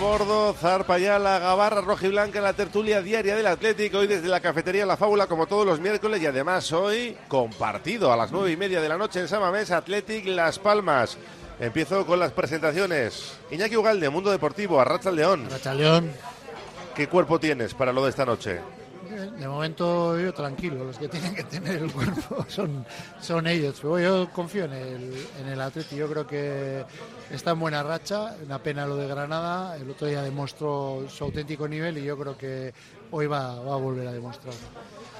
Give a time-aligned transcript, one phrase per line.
[0.00, 4.06] Bordo, zarpa ya la gabarra roja y blanca en la tertulia diaria del Atlético, hoy
[4.06, 8.32] desde la cafetería La Fábula como todos los miércoles y además hoy compartido a las
[8.32, 11.18] nueve y media de la noche en Samamés, Athletic Las Palmas.
[11.60, 13.34] Empiezo con las presentaciones.
[13.50, 15.46] Iñaki Ugalde, Mundo Deportivo, Arracha León.
[15.50, 16.10] Racha León,
[16.94, 18.60] ¿Qué cuerpo tienes para lo de esta noche?
[19.26, 22.84] De momento yo tranquilo, los que tienen que tener el cuerpo son,
[23.20, 23.78] son ellos.
[23.80, 26.84] Pero yo confío en el, en el Atleti, yo creo que
[27.30, 31.68] está en buena racha, una pena lo de Granada, el otro día demostró su auténtico
[31.68, 32.72] nivel y yo creo que
[33.10, 34.54] hoy va, va a volver a demostrar.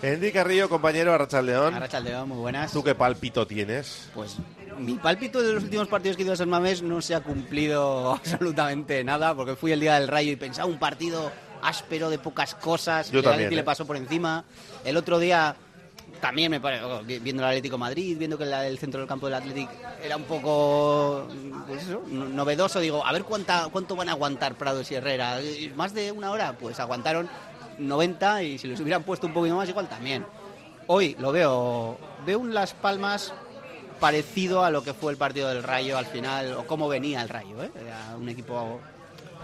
[0.03, 1.75] Endy Carrillo, compañero, Arracha León.
[1.75, 2.73] Arrachaldeón, muy buenas.
[2.73, 4.09] ¿Tú qué palpito tienes?
[4.15, 4.39] Pues
[4.79, 7.21] mi pálpito de los últimos partidos que he ido a San Mamés no se ha
[7.21, 11.31] cumplido absolutamente nada, porque fui el día del Rayo y pensaba un partido
[11.63, 13.11] áspero de pocas cosas.
[13.11, 13.57] Yo el también, Atleti ¿eh?
[13.57, 14.45] le pasó por encima.
[14.85, 15.57] El otro día
[16.21, 19.37] también me pareció, viendo el Atlético de Madrid, viendo que el centro del campo del
[19.37, 19.71] Atlético
[20.03, 21.27] era un poco
[21.67, 25.43] pues eso, novedoso, digo, a ver cuánta, cuánto van a aguantar Prados y Herrera.
[25.43, 26.53] ¿Y ¿Más de una hora?
[26.59, 27.29] Pues aguantaron
[27.79, 30.27] 90 y si les hubieran puesto un poquito más igual también.
[30.87, 33.33] Hoy lo veo, veo un Las Palmas
[34.01, 37.29] parecido a lo que fue el partido del Rayo al final, o cómo venía el
[37.29, 37.63] Rayo.
[37.63, 37.71] ¿eh?
[37.81, 38.81] Era un equipo,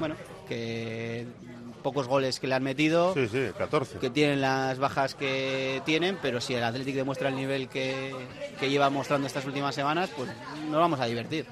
[0.00, 0.16] bueno,
[0.48, 1.26] que
[1.86, 3.98] pocos goles que le han metido, Sí, sí, 14.
[4.00, 8.12] que tienen las bajas que tienen, pero si el Athletic demuestra el nivel que,
[8.58, 10.28] que lleva mostrando estas últimas semanas, pues
[10.68, 11.46] nos vamos a divertir.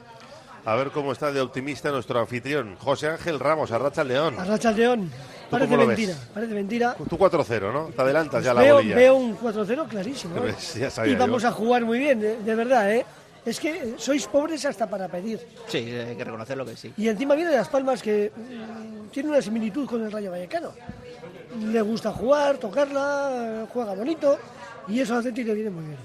[0.64, 4.34] A ver cómo está de optimista nuestro anfitrión, José Ángel Ramos, Arracha León.
[4.36, 5.08] Arracha León.
[5.50, 6.96] Parece mentira, parece mentira.
[7.08, 7.84] Tú 4-0, ¿no?
[7.94, 8.96] Te adelantas ya a la veo, bolilla.
[8.96, 10.36] veo un 4-0 clarísimo.
[10.38, 10.40] ¿eh?
[10.46, 11.48] Ves, ya sabía Y vamos yo.
[11.48, 13.06] a jugar muy bien, de, de verdad, ¿eh?
[13.44, 15.38] Es que sois pobres hasta para pedir.
[15.68, 16.92] Sí, hay que reconocerlo que sí.
[16.96, 20.72] Y encima viene de Las Palmas que mm, tiene una similitud con el Rayo Vallecano.
[21.60, 24.38] Le gusta jugar, tocarla, juega bonito
[24.88, 25.98] y eso al Atlético le viene muy bien.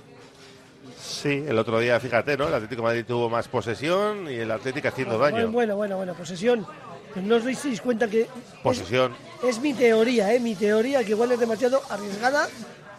[1.02, 2.48] Sí, el otro día, fíjate, ¿no?
[2.50, 5.50] El Atlético de Madrid tuvo más posesión y el Atlético haciendo daño.
[5.50, 6.68] Bueno, bueno, bueno, posesión.
[7.16, 8.28] No os dais cuenta que es-
[8.62, 9.14] Posesión.
[9.44, 10.40] Es, mi teoría, ¿eh?
[10.40, 12.48] Mi teoría que igual es demasiado arriesgada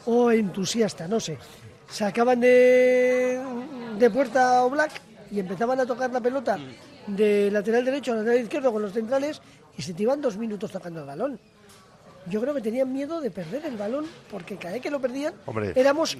[0.06, 1.38] o entusiasta, no sé.
[1.90, 3.40] Sacaban de,
[3.98, 4.92] de puerta o Black
[5.30, 6.58] y empezaban a tocar la pelota
[7.06, 9.40] de lateral derecho a lateral izquierdo con los centrales
[9.76, 11.38] y se te iban dos minutos tocando el balón.
[12.26, 15.34] Yo creo que tenían miedo de perder el balón porque cada vez que lo perdían
[15.46, 15.72] Hombre.
[15.74, 16.16] éramos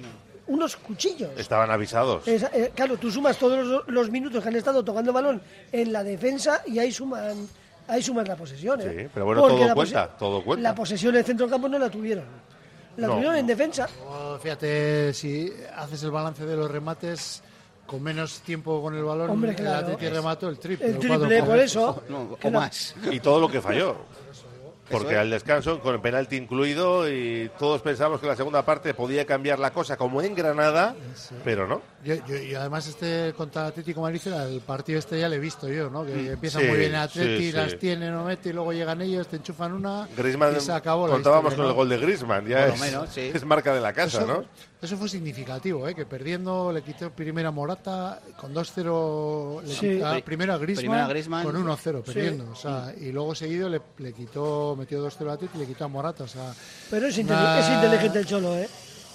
[0.47, 1.29] unos cuchillos.
[1.37, 2.27] Estaban avisados.
[2.27, 6.03] Eh, claro, tú sumas todos los, los minutos que han estado tocando balón en la
[6.03, 7.47] defensa y ahí suman,
[7.87, 8.81] ahí suman la posesión.
[8.81, 9.03] ¿eh?
[9.03, 10.63] Sí, pero bueno, Porque todo cuenta, todo cuenta.
[10.69, 12.25] La posesión en el centro del campo no la tuvieron.
[12.97, 13.87] La No, tuvieron en defensa.
[14.07, 17.41] Oh, Fíjate, si haces el balance de los remates,
[17.85, 19.87] con menos tiempo con el balón, Hombre, el claro.
[19.87, 20.87] Atleti remató el triple.
[20.87, 22.03] El cuatro triple, por eso.
[22.09, 22.95] No, o más.
[23.11, 23.97] Y todo lo que falló.
[24.89, 29.25] Porque al descanso, con el penalti incluido, y todos pensamos que la segunda parte podía
[29.25, 30.95] cambiar la cosa como en Granada,
[31.45, 31.81] pero no.
[32.03, 35.39] Yo, yo- y además este contra el Atlético Madrid, el partido este ya le he
[35.39, 36.03] visto yo, ¿no?
[36.05, 36.61] Que empieza Mm.
[36.63, 37.57] Sí, muy bien el Atleti, sí, sí.
[37.57, 41.07] las tiene, no mete, y luego llegan ellos, te enchufan una Griezmann, y se acabó
[41.07, 41.69] la contábamos historia, con ¿no?
[41.69, 43.21] el gol de Griezmann, ya lo es, menos, sí.
[43.33, 44.45] es marca de la casa, eso, ¿no?
[44.81, 45.93] eso fue significativo, ¿eh?
[45.93, 49.89] que perdiendo le quitó primero a Morata, con 2-0 le Sí.
[49.95, 50.21] quita Sí.
[50.23, 51.43] primero a Griezmann, Griezmann.
[51.43, 52.49] con 1-0 perdiendo.
[52.51, 55.85] O sea, y luego seguido le, le quitó, metió 2-0 a Atleti y le quitó
[55.85, 56.23] a Morata.
[56.23, 56.51] O sea,
[56.89, 58.67] Pero es, inteli- es inteligente el Cholo, ¿eh?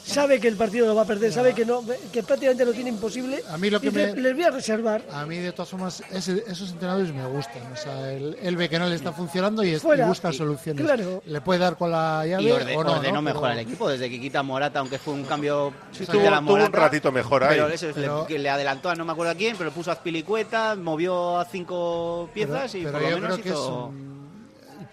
[0.07, 2.91] Sabe que el partido lo va a perder, sabe que no, que prácticamente lo tiene
[2.91, 3.43] imposible.
[3.51, 5.03] A mí lo que y me- les voy a reservar.
[5.13, 7.63] a mí de todas formas ese- esos entrenadores me gustan.
[7.73, 10.07] O sea, él, él ve que no le está funcionando y, es- y Fuera.
[10.07, 10.85] busca soluciones.
[10.85, 11.23] Claro.
[11.27, 12.93] Le puede dar con la llave Y orde- o no.
[12.93, 13.23] ordenó ¿no?
[13.23, 16.39] mejor al equipo desde que quita Morata, aunque fue un cambio Sí, de tuvo, la
[16.39, 16.79] tuvo un Morata.
[16.79, 17.57] ratito mejor ahí.
[17.57, 19.73] Pero eso es, le- Pero- que le adelantó a no me acuerdo a quién, pero
[19.73, 23.43] puso a Azpilicueta, movió a cinco piezas pero, y pero por lo yo menos creo
[23.43, 23.93] que es hizo...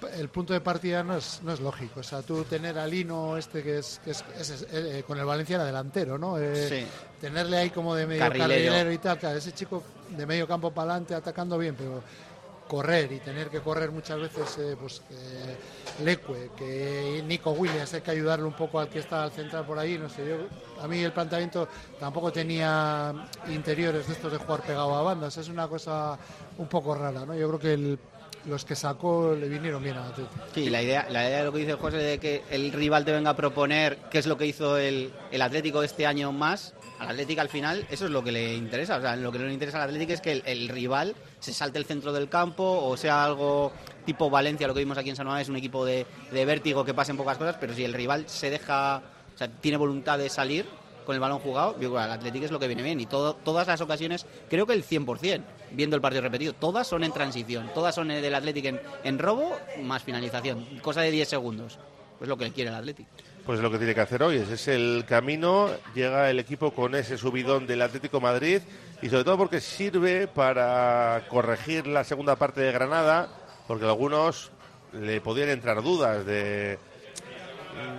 [0.08, 2.00] el, punto de partida no es, no es lógico.
[2.00, 5.18] O sea, tú tener al Lino este que es, que es, es- es- eh, con
[5.18, 6.38] el Valencia era delantero, ¿no?
[6.38, 6.88] Eh, Sí.
[7.22, 8.50] Tenerle ahí como de medio Carrilero.
[8.50, 8.92] carrilero.
[8.92, 12.04] y tal, claro, ese chico de medio campo para adelante atacando bien, pero
[12.68, 18.02] correr y tener que correr muchas veces, eh, pues que Leque, que Nico Williams, hay
[18.02, 20.38] que ayudarle un poco al que está al central por ahí, no sé, yo
[20.84, 21.68] a mí el planteamiento
[22.00, 23.14] tampoco tenía
[23.50, 26.18] interiores de estos de jugar pegado a bandas, es una cosa
[26.58, 27.36] un poco rara, ¿no?
[27.36, 28.00] Yo creo que el,
[28.46, 30.44] los que sacó le vinieron bien al Atlético.
[30.54, 33.12] Sí, la idea, la idea de lo que dice José de que el rival te
[33.12, 37.10] venga a proponer qué es lo que hizo el, el Atlético este año más, al
[37.10, 38.98] Atlético al final eso es lo que le interesa.
[38.98, 41.78] O sea, lo que no le interesa al Atlético es que el, rival se salte
[41.78, 43.72] el centro del campo o sea algo
[44.06, 46.94] tipo Valencia, lo que vimos aquí en San Mamés, un equipo de, de vértigo que
[46.94, 49.02] pasen pocas cosas, pero si el rival se deja,
[49.34, 50.66] o sea, tiene voluntad de salir
[51.04, 53.00] con el balón jugado, digo, al Atlético es lo que viene bien.
[53.00, 55.42] Y todo, todas las ocasiones, creo que el 100%,
[55.74, 59.58] viendo el partido repetido, todas son en transición, todas son del Atlético en, en robo
[59.82, 61.80] más finalización, cosa de 10 segundos.
[62.18, 63.10] Pues lo que quiere el Atlético.
[63.46, 65.70] Pues lo que tiene que hacer hoy, ese es el camino.
[65.94, 68.62] Llega el equipo con ese subidón del Atlético Madrid
[69.02, 73.28] y sobre todo porque sirve para corregir la segunda parte de Granada,
[73.68, 74.52] porque algunos
[74.94, 76.80] le podían entrar dudas de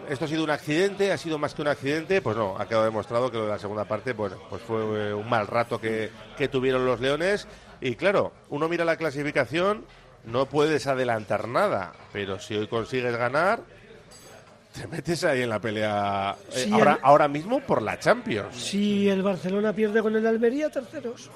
[0.08, 2.84] esto ha sido un accidente, ha sido más que un accidente, pues no, ha quedado
[2.84, 6.10] demostrado que lo de la segunda parte, bueno, pues fue eh, un mal rato que,
[6.36, 7.46] que tuvieron los Leones
[7.80, 9.84] y claro, uno mira la clasificación,
[10.24, 13.60] no puedes adelantar nada, pero si hoy consigues ganar,
[14.74, 18.56] te metes ahí en la pelea eh, Sí, ahora, el- ahora mismo por la Champions.
[18.56, 21.30] Si el Barcelona pierde con el Almería, terceros.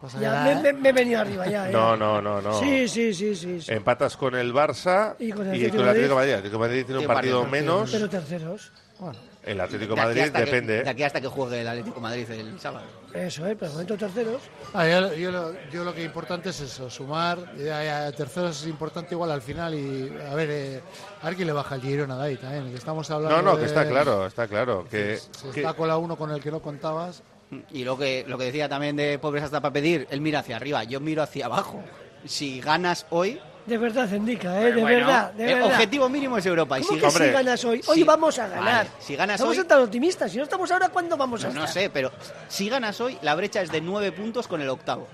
[0.00, 1.66] Pasa Ya, me, la- me- me he venido arriba ya.
[1.68, 1.96] No, ya.
[1.96, 2.60] no, no, no.
[2.60, 3.62] Sí, sí, sí, sí.
[3.62, 3.72] sí.
[3.72, 6.10] Empatas con el Barça Y con el Atlético de Madrid.
[6.10, 6.28] Madrid.
[6.32, 7.90] El Atlético Madrid tiene un partido varios menos.
[7.90, 8.72] Pero terceros.
[8.98, 10.82] Bueno, El Atlético de Madrid hasta que- depende.
[10.84, 12.84] de aquí hasta que juegue el Atlético Madrid el sábado.
[13.14, 13.54] Eso, ¿eh?
[13.56, 14.42] Pero de momento terceros.
[14.74, 17.38] ah, yo, yo lo, yo lo que importante es eso, sumar.
[17.56, 20.80] Ya, ya, terceros es importante igual al final y a ver, eh,
[21.22, 22.68] a ver quién le baja el Girona de ahí también.
[22.70, 24.86] Que estamos hablando No, no, de- que está claro, está claro.
[24.90, 27.22] Que, Se que- está con la uno con el que no contabas.
[27.70, 30.56] Y lo que, lo que decía también de pobres hasta para pedir, él mira hacia
[30.56, 31.80] arriba, yo miro hacia abajo.
[32.24, 34.72] Si ganas hoy, De verdad, Endica, ¿eh?
[34.72, 35.70] De bueno, verdad, de el verdad.
[35.72, 36.78] objetivo mínimo es Europa.
[36.78, 37.80] Y ¿Cómo si, que Hombre, si ganas hoy?
[37.86, 38.02] Hoy sí.
[38.04, 38.64] vamos a ganar.
[38.86, 40.30] Vale, si ganas Estamos hoy- tan optimistas.
[40.30, 42.10] Si no estamos ahora, ¿cuándo vamos a no, no sé, pero
[42.48, 45.06] si ganas hoy, la brecha es de nueve puntos con el octavo.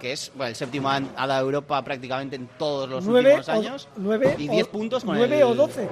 [0.00, 3.48] Que es, bueno, el séptimo han- ha dado Europa prácticamente en todos los Nueve últimos
[3.48, 3.88] o- años.
[3.96, 5.44] nueve y o- 10 puntos con nueve el.
[5.44, 5.88] o doce.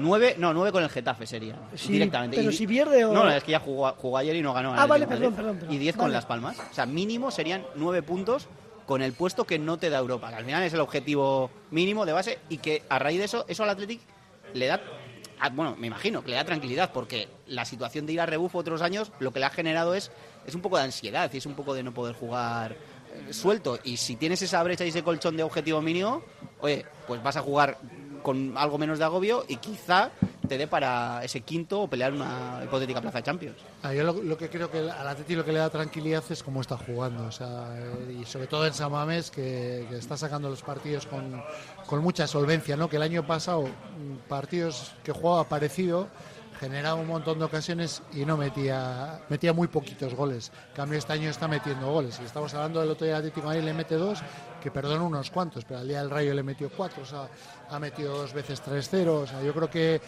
[0.00, 1.56] Nueve, no, nueve con el Getafe sería.
[1.74, 2.36] Sí, directamente.
[2.38, 4.54] pero Y- si pierde o- No, no, es que ya jugó, jugó ayer y no
[4.54, 4.72] ganó.
[4.74, 5.74] Ah, vale, perdón, perdón, perdón.
[5.74, 6.10] Y 10 con.
[6.12, 6.56] Las Palmas.
[6.70, 8.48] O sea, mínimo serían nueve puntos
[8.86, 10.30] con el puesto que no te da Europa.
[10.30, 13.44] Que al final es el objetivo mínimo de base y que a raíz de eso,
[13.46, 14.00] eso al Athletic
[14.54, 14.80] le da.
[15.52, 18.82] Bueno, me imagino que le da tranquilidad porque la situación de ir a rebufo otros
[18.82, 20.10] años lo que le ha generado es,
[20.46, 23.78] es un poco de ansiedad y es un poco de no poder jugar eh, suelto.
[23.84, 26.22] Y si tienes esa brecha y ese colchón de objetivo mínimo,
[26.60, 27.78] oye, pues vas a jugar
[28.22, 30.10] con algo menos de agobio y quizá
[30.48, 33.56] te dé para ese quinto o pelear una hipotética plaza de Champions.
[33.84, 36.42] Ah, yo lo, lo que creo que al Atleti lo que le da tranquilidad es
[36.42, 40.16] cómo está jugando, o sea, eh, y sobre todo en San Mamés que, que está
[40.16, 41.40] sacando los partidos con,
[41.86, 42.88] con mucha solvencia, ¿no?
[42.88, 46.08] Que el año pasado mm, partidos que jugaba parecido
[46.60, 50.52] generaba un montón de ocasiones y no metía metía muy poquitos goles.
[50.70, 52.18] En cambio este año está metiendo goles.
[52.20, 54.18] Y estamos hablando del otro día Atlético de Madrid le mete dos,
[54.60, 57.28] que perdón unos cuantos, pero al día del Rayo le metió cuatro, o sea,
[57.70, 60.00] ha metido dos veces 3-0, o sea, yo creo que eh,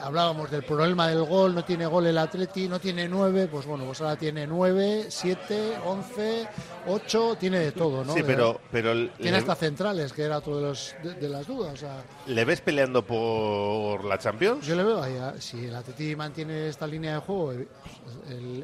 [0.00, 3.84] hablábamos del problema del gol, no tiene gol el Atleti, no tiene nueve, pues bueno,
[3.84, 6.46] pues ahora tiene nueve, siete, once,
[6.86, 8.14] ocho, tiene de todo, ¿no?
[8.14, 11.46] sí, pero, pero tiene le, hasta centrales, que era otro de, los, de, de las
[11.46, 14.64] dudas, o sea, ¿le ves peleando por la Champions?
[14.64, 17.66] yo le veo ahí, a- si el Atleti mantiene esta línea de juego, el,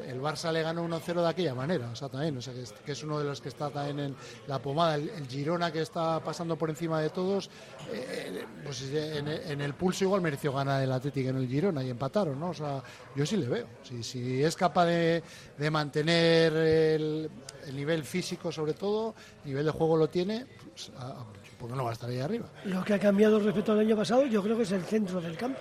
[0.07, 2.71] el Barça le ganó 1-0 de aquella manera, o sea, también, o sea, que es,
[2.71, 4.15] que es uno de los que está también en
[4.47, 7.49] la pomada, el, el Girona que está pasando por encima de todos,
[7.91, 11.89] eh, pues en, en el pulso igual mereció ganar el Atlético en el Girona y
[11.89, 12.49] empataron, ¿no?
[12.49, 12.81] O sea,
[13.15, 15.21] yo sí le veo, si, si es capaz de,
[15.57, 17.29] de mantener el,
[17.67, 19.13] el nivel físico sobre todo,
[19.45, 21.23] nivel de juego lo tiene, pues, a-
[21.59, 22.47] ¿por qué no va a estar ahí arriba?
[22.65, 25.37] Lo que ha cambiado respecto al año pasado, yo creo que es el centro del
[25.37, 25.59] campo.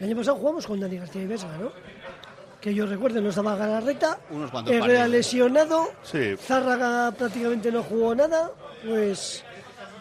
[0.00, 1.72] El año pasado jugamos con Dani García y Vesga, ¿no?
[2.60, 6.36] Que yo recuerdo, no estaba Galarreta, Unos cuantos Herrera lesionado, Sí.
[6.36, 8.50] Zárraga prácticamente no jugó nada,
[8.84, 9.44] pues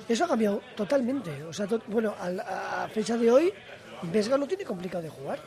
[0.08, 1.44] eso ha cambiado totalmente.
[1.44, 3.54] O sea, to- bueno, a, la- a fecha de hoy,
[4.04, 5.40] Vesga lo tiene complicado de jugar.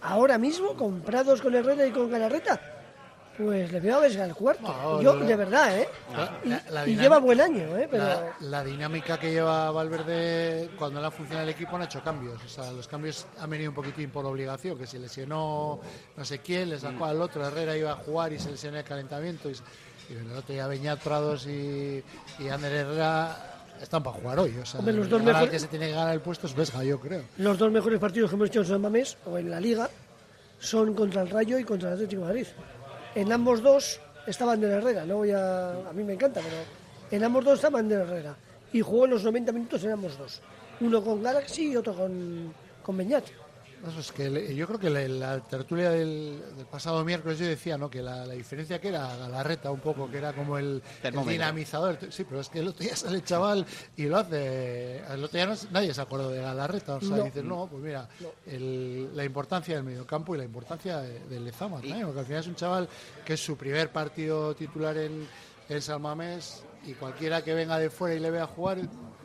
[0.00, 2.60] Ahora mismo, comprados con Herrera y con Galarreta,
[3.36, 4.62] pues le veo a Vesga el cuarto.
[4.62, 5.88] No, yo, la- de verdad, ¿eh?
[6.16, 7.88] la- Y, la- la lleva buen año, ¿eh?
[7.90, 8.04] Pero...
[8.04, 12.40] La, la dinámica que lleva Valverde cuando le ha funcionado el equipo han hecho cambios.
[12.44, 15.80] O sea, los cambios han venido un poquitín por obligación, que se lesionó
[16.16, 18.84] no sé quién, le sacó al otro, Herrera iba a jugar y se lesionó el
[18.84, 19.50] calentamiento.
[19.50, 19.56] Y,
[20.08, 22.02] y el otro día Beñat Prados y,
[22.38, 23.36] y Ander Herrera
[23.80, 24.56] están para jugar hoy.
[24.60, 26.46] O sea, Hombre, los dos ahora el mejor- que se tiene que ganar el puesto
[26.46, 27.22] es Vesga, yo creo.
[27.38, 29.88] Los dos mejores partidos que hemos hecho en San Mamés o en la Liga
[30.58, 32.46] son contra el Rayo y contra el Atlético de Madrid.
[33.14, 36.56] En ambos dos estaban de Herrera, no voy a, a mí me encanta, pero
[37.10, 38.36] en ambos dos estaban de Herrera
[38.72, 40.40] y jugó en los 90 minutos en ambos dos.
[40.80, 43.24] Uno con Galaxy y otro con, con Beñat.
[43.86, 47.46] Eso es que le- yo creo que la, la tertulia del, del pasado miércoles yo
[47.46, 47.88] decía ¿no?
[47.88, 50.82] que la, la diferencia que era Galarreta un poco, que era como el,
[51.26, 51.98] dinamizador.
[52.10, 53.64] Sí, pero es que el otro día sale el chaval
[53.96, 54.98] y lo hace.
[54.98, 56.96] El otro día no- nadie se acordó de Galarreta.
[56.96, 57.24] O sea, No.
[57.24, 58.08] dices, no, pues mira,
[58.46, 62.40] el- la importancia del mediocampo y la importancia de- del Lezama también, porque al final
[62.40, 62.88] es un chaval
[63.24, 65.26] que es su primer partido titular en,
[65.68, 68.78] en San Mamés y cualquiera que venga de fuera y le vea jugar,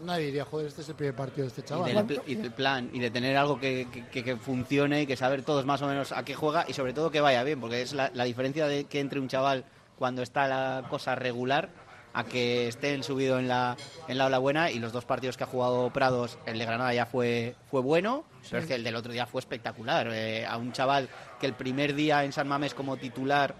[0.03, 1.93] nadie diría, joder, este es el primer partido de este Y chaval.
[1.93, 5.15] del, pl- y del plan, y de tener algo que, que- que- funcione y que
[5.15, 7.81] saber todos más o menos a qué juega y sobre todo que vaya bien, porque
[7.81, 9.63] es la, la diferencia de que entre un chaval
[9.97, 11.69] cuando está la cosa regular
[12.15, 13.75] a que esté en subido en la,
[14.07, 16.93] en la ola buena y los dos partidos que ha jugado Prados, el de Granada
[16.93, 20.09] ya fue, fue bueno, pero es que el del otro día fue espectacular.
[20.11, 23.55] Eh, a un chaval que el primer día en San Mamés como titular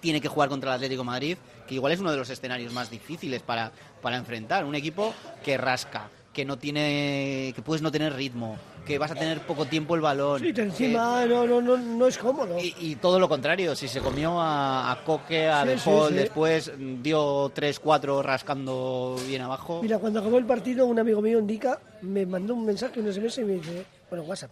[0.00, 2.72] tiene que jugar contra el Atlético de Madrid, que igual es uno de los escenarios
[2.72, 4.64] más difíciles para, para enfrentar.
[4.64, 5.14] Un equipo
[5.44, 9.66] que rasca, que no tiene, que puedes no tener ritmo, que vas a tener poco
[9.66, 10.40] tiempo el balón.
[10.40, 12.58] Sí, que- encima no, no, no, no es cómodo.
[12.58, 15.84] y, y todo lo contrario, si se comió a, a Coque, a Sí, De sí,
[15.84, 16.14] Paul, sí.
[16.16, 19.80] después dio 3-4 rascando bien abajo.
[19.82, 23.38] Mira, cuando acabó el partido, un amigo mío, Indica, me mandó un mensaje, un SMS
[23.40, 24.50] y me dice, bueno, WhatsApp,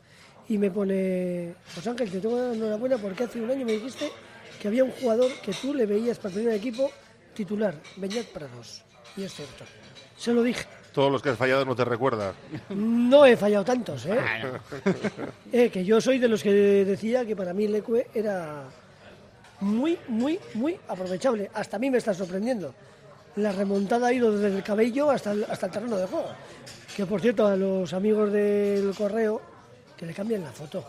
[0.49, 4.11] y me pone, José Ángel, te tengo enhorabuena porque hace un año me dijiste
[4.61, 6.91] que había un jugador que tú le veías para el primer equipo
[7.35, 8.83] titular, Beñat Prados.
[9.17, 9.65] Y es cierto.
[10.17, 10.67] Se lo dije.
[10.93, 12.35] Todos los que has fallado no te recuerdas.
[12.69, 14.19] No he fallado tantos, ¿eh?
[14.21, 14.61] Ah,
[15.53, 16.53] Eh, que yo soy de los que
[16.85, 18.65] decía que para mí el Ecue era
[19.61, 21.51] muy, muy, muy aprovechable.
[21.55, 22.75] Hasta a mí me está sorprendiendo.
[23.37, 26.29] La remontada ha ido desde el cabello hasta el, hasta el terreno de juego.
[26.95, 29.41] Que por cierto, a los amigos del correo,
[29.97, 30.85] que le cambien la foto.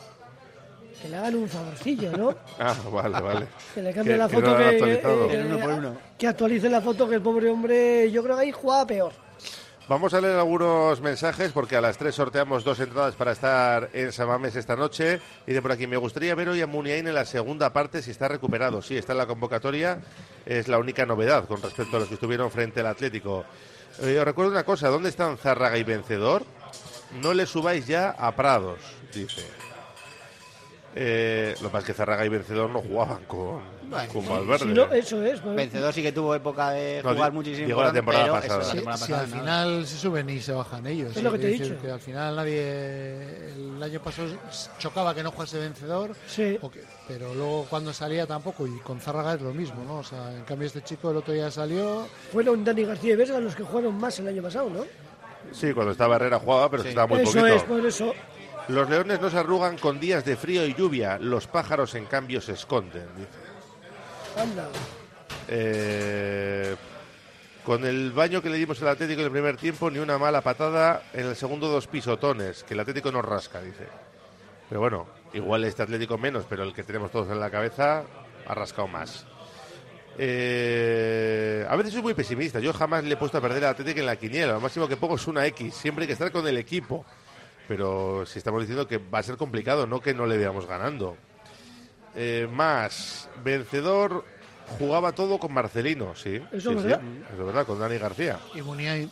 [1.01, 2.35] Que le hagan un favorcillo, ¿no?
[2.59, 3.47] Ah, vale, vale.
[3.73, 5.27] Que le cambien Que- la foto, que, actualizado.
[5.27, 5.97] que- El uno por uno.
[6.17, 9.11] que actualicen la foto, que el pobre hombre, yo creo que ahí jugaba peor.
[9.89, 14.11] Vamos a leer algunos mensajes porque a las 3 sorteamos dos entradas para estar en
[14.13, 15.19] Samames esta noche.
[15.47, 18.11] Y de por aquí, me gustaría ver hoy a Muniain en la segunda parte si
[18.11, 18.81] está recuperado.
[18.81, 19.99] Sí, está en la convocatoria.
[20.45, 23.43] Es la única novedad con respecto a los que estuvieron frente al Atlético.
[24.01, 26.43] Eh, os recuerdo una cosa, ¿dónde están Zárraga y Vencedor?
[27.21, 28.79] No le subáis ya a Prados,
[29.13, 29.45] dice.
[30.93, 33.61] Eh, lo que pasa es que Zárraga y Vencedor no jugaban con,
[34.11, 34.65] con Valverde.
[34.65, 35.41] Si no, eso es.
[35.43, 37.65] Vencedor sí que tuvo época de No, jugar muchísimo.
[37.67, 38.59] digo la temporada pero pasada.
[38.61, 39.41] eso, la Sí, temporada si pasada al nada.
[39.41, 41.15] final se suben y se bajan ellos.
[41.15, 41.75] Es lo que te he dicho.
[41.81, 43.51] Que al final nadie.
[43.55, 44.27] El año pasado
[44.79, 46.11] chocaba que no jugase vencedor.
[46.27, 46.57] Sí.
[46.73, 48.67] que- pero luego cuando salía tampoco.
[48.67, 49.99] Y con Zárraga es lo mismo, ¿no?
[49.99, 52.05] O sea, en cambio, este chico el otro día salió.
[52.33, 54.85] Fueron Dani García y Vesga los que jugaron más el año pasado, ¿no?
[55.51, 57.47] Sí, cuando estaba Herrera jugaba, pero estaba muy eso poquito.
[57.47, 58.13] es, por eso.
[58.71, 62.39] Los leones no se arrugan con días de frío y lluvia, los pájaros en cambio
[62.39, 63.05] se esconden.
[64.37, 64.69] Anda.
[65.49, 66.77] Eh,
[67.65, 70.39] con el baño que le dimos al Atlético en el primer tiempo, ni una mala
[70.39, 73.87] patada, en el segundo dos pisotones, que el Atlético nos rasca, dice.
[74.69, 78.05] Pero bueno, igual este Atlético menos, pero el que tenemos todos en la cabeza
[78.47, 79.25] ha rascado más.
[80.17, 82.61] Eh, a veces soy muy pesimista.
[82.61, 84.53] Yo jamás le he puesto a perder al Atlético en la quiniela.
[84.53, 85.73] Lo máximo que pongo es una X.
[85.73, 87.05] Siempre hay que estar con el equipo.
[87.67, 91.15] Pero si estamos diciendo que va a ser complicado, no que no le veamos ganando.
[92.15, 94.25] Eh, más, vencedor
[94.77, 96.41] jugaba todo con Marcelino, sí.
[96.51, 97.01] Eso sí, es sí, verdad.
[97.33, 98.39] eso es verdad, con Dani García.
[98.53, 99.11] Y Muniain.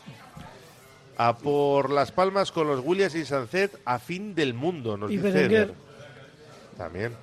[1.18, 5.18] A por las palmas con los Williams y Sancet a fin del mundo, nos Y
[5.18, 5.62] dice Berenguer.
[5.63, 5.74] Eder.
[6.77, 7.13] También.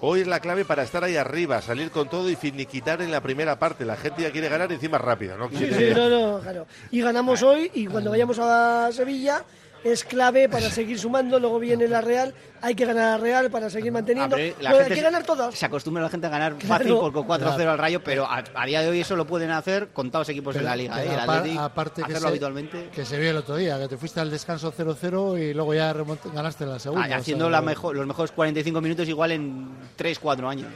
[0.00, 3.20] Hoy es la clave para estar ahí arriba, salir con todo y finiquitar en la
[3.20, 3.84] primera parte.
[3.84, 5.48] La gente ya quiere ganar encima rápido, ¿no?
[5.50, 6.66] Sí, sí, no, no, claro.
[6.90, 9.44] Y ganamos hoy y cuando vayamos a Sevilla
[9.84, 11.38] es clave para seguir sumando.
[11.40, 14.36] Luego viene la Real, hay que ganar a la Real para seguir manteniendo.
[14.60, 15.54] La hay que se- ganar todas.
[15.54, 16.68] Se acostumbra la gente a ganar Claro.
[16.84, 19.50] fácil por con 4-0 al Rayo, pero a, a día de hoy eso lo pueden
[19.50, 21.02] hacer contados equipos en la liga.
[21.02, 21.08] ¿eh?
[21.12, 22.90] El aparte que hacerlo se, habitualmente.
[22.94, 25.92] que se vio el otro día, que te fuiste al descanso 0-0 y luego ya
[26.34, 27.06] ganaste la segunda.
[27.06, 30.68] Ah, o haciendo sea, la mejor, los mejores 45 minutos igual en 3-4 años.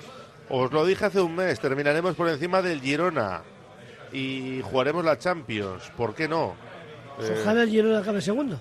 [0.48, 3.42] Os lo dije hace un mes, terminaremos por encima del Girona
[4.12, 5.90] y jugaremos la Champions.
[5.96, 6.54] ¿Por qué no?
[7.20, 8.60] Eh, Ojalá el Girona acabe segundo.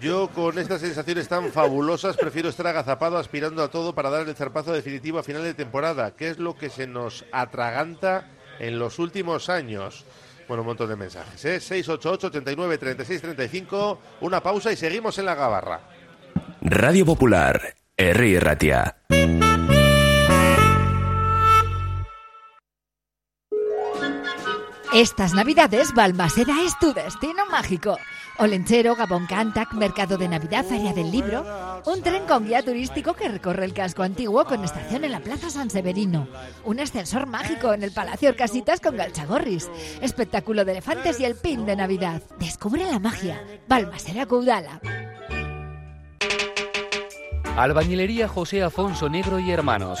[0.00, 4.36] Yo con estas sensaciones tan fabulosas prefiero estar agazapado aspirando a todo para dar el
[4.36, 8.28] zarpazo definitivo a final de temporada, que es lo que se nos atraganta
[8.60, 10.04] en los últimos años.
[10.46, 11.60] Bueno, un montón de mensajes, ¿eh?
[11.60, 15.80] 688 39 36 35 una pausa y seguimos en la gabarra.
[16.60, 18.96] Radio Popular, Herri Ratia.
[24.94, 27.98] Estas navidades Balmaseda es tu destino mágico.
[28.38, 31.44] Olenchero, Gabón Cantac, Mercado de Navidad, Feria del Libro.
[31.84, 35.50] Un tren con guía turístico que recorre el casco antiguo con estación en la Plaza
[35.50, 36.26] San Severino.
[36.64, 39.70] Un ascensor mágico en el Palacio Orcasitas con Galchagorris.
[40.00, 42.22] Espectáculo de elefantes y el pin de Navidad.
[42.38, 43.42] Descubre la magia.
[43.68, 44.80] Balmaseda Caudala.
[47.58, 50.00] Albañilería José Afonso Negro y Hermanos.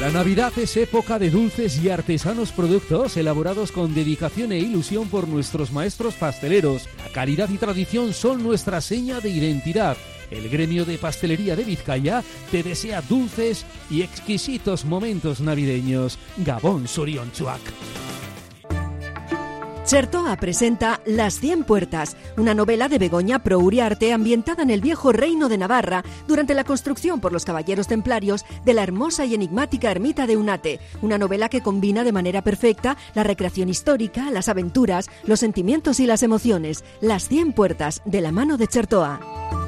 [0.00, 5.26] La Navidad es época de dulces y artesanos productos elaborados con dedicación e ilusión por
[5.26, 6.88] nuestros maestros pasteleros.
[7.04, 9.96] La calidad y tradición son nuestra seña de identidad.
[10.30, 16.16] El gremio de pastelería de Vizcaya te desea dulces y exquisitos momentos navideños.
[16.36, 17.60] Gabón Surionchuac.
[19.88, 25.12] Chertoa presenta Las Cien Puertas, una novela de Begoña Pro Uriarte ambientada en el viejo
[25.12, 29.90] reino de Navarra durante la construcción por los caballeros templarios de la hermosa y enigmática
[29.90, 35.08] ermita de Unate, una novela que combina de manera perfecta la recreación histórica, las aventuras,
[35.24, 36.84] los sentimientos y las emociones.
[37.00, 39.67] Las Cien Puertas, de la mano de Chertoa.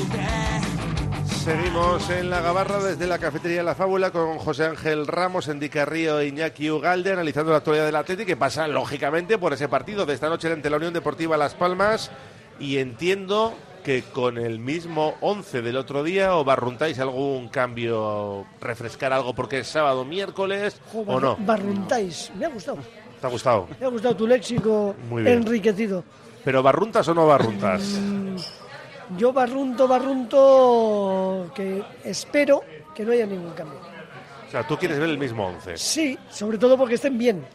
[1.43, 6.19] Seguimos en la gabarra desde la cafetería La Fábula con José Ángel Ramos, Endica Río
[6.19, 10.13] e Iñaki Ugalde, analizando la actualidad del Atlético que pasa lógicamente por ese partido de
[10.13, 12.11] esta noche ante la Unión Deportiva Las Palmas.
[12.59, 19.11] Y entiendo que con el mismo 11 del otro día o barruntáis algún cambio, refrescar
[19.11, 21.37] algo porque es sábado, miércoles o no.
[21.39, 22.77] Barruntáis, me ha gustado.
[23.19, 23.67] ¿Te ha gustado?
[23.79, 25.39] Me ha gustado tu léxico Muy bien.
[25.39, 26.03] enriquecido.
[26.45, 27.99] ¿Pero barruntas o no barruntas?
[29.17, 32.63] Yo barrunto, barrunto, que espero
[32.95, 33.79] que no haya ningún cambio.
[34.47, 35.77] O sea, tú quieres ver el mismo 11.
[35.77, 37.45] Sí, sobre todo porque estén bien.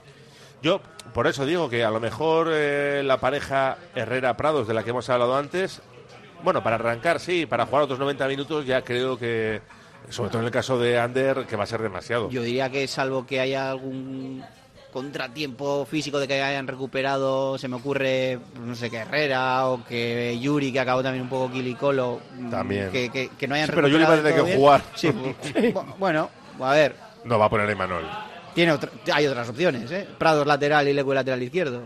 [0.63, 0.81] Yo,
[1.13, 5.09] por eso digo que a lo mejor eh, la pareja Herrera-Prados, de la que hemos
[5.11, 5.83] hablado antes,
[6.43, 9.61] bueno, para arrancar, sí, para jugar otros 90 minutos, ya creo que,
[10.09, 12.31] sobre todo en el caso de Ander, que va a ser demasiado.
[12.31, 14.45] Yo diría que salvo que haya algún
[14.97, 20.39] contratiempo físico de que hayan recuperado, se me ocurre, no sé, que Herrera o que
[20.41, 22.19] Yuri, que acabó también un poco kilicolo.
[22.39, 22.91] mm, También.
[22.91, 24.81] Que, que- que no hayan Sí, pero Yuri va a tener que jugar.
[24.95, 28.07] Sí, bu- bueno, a ver, No va a poner a Emanuel.
[28.55, 30.09] tiene otra- hay otras opciones, ¿eh?
[30.17, 31.83] Prados lateral y Leque lateral izquierdo.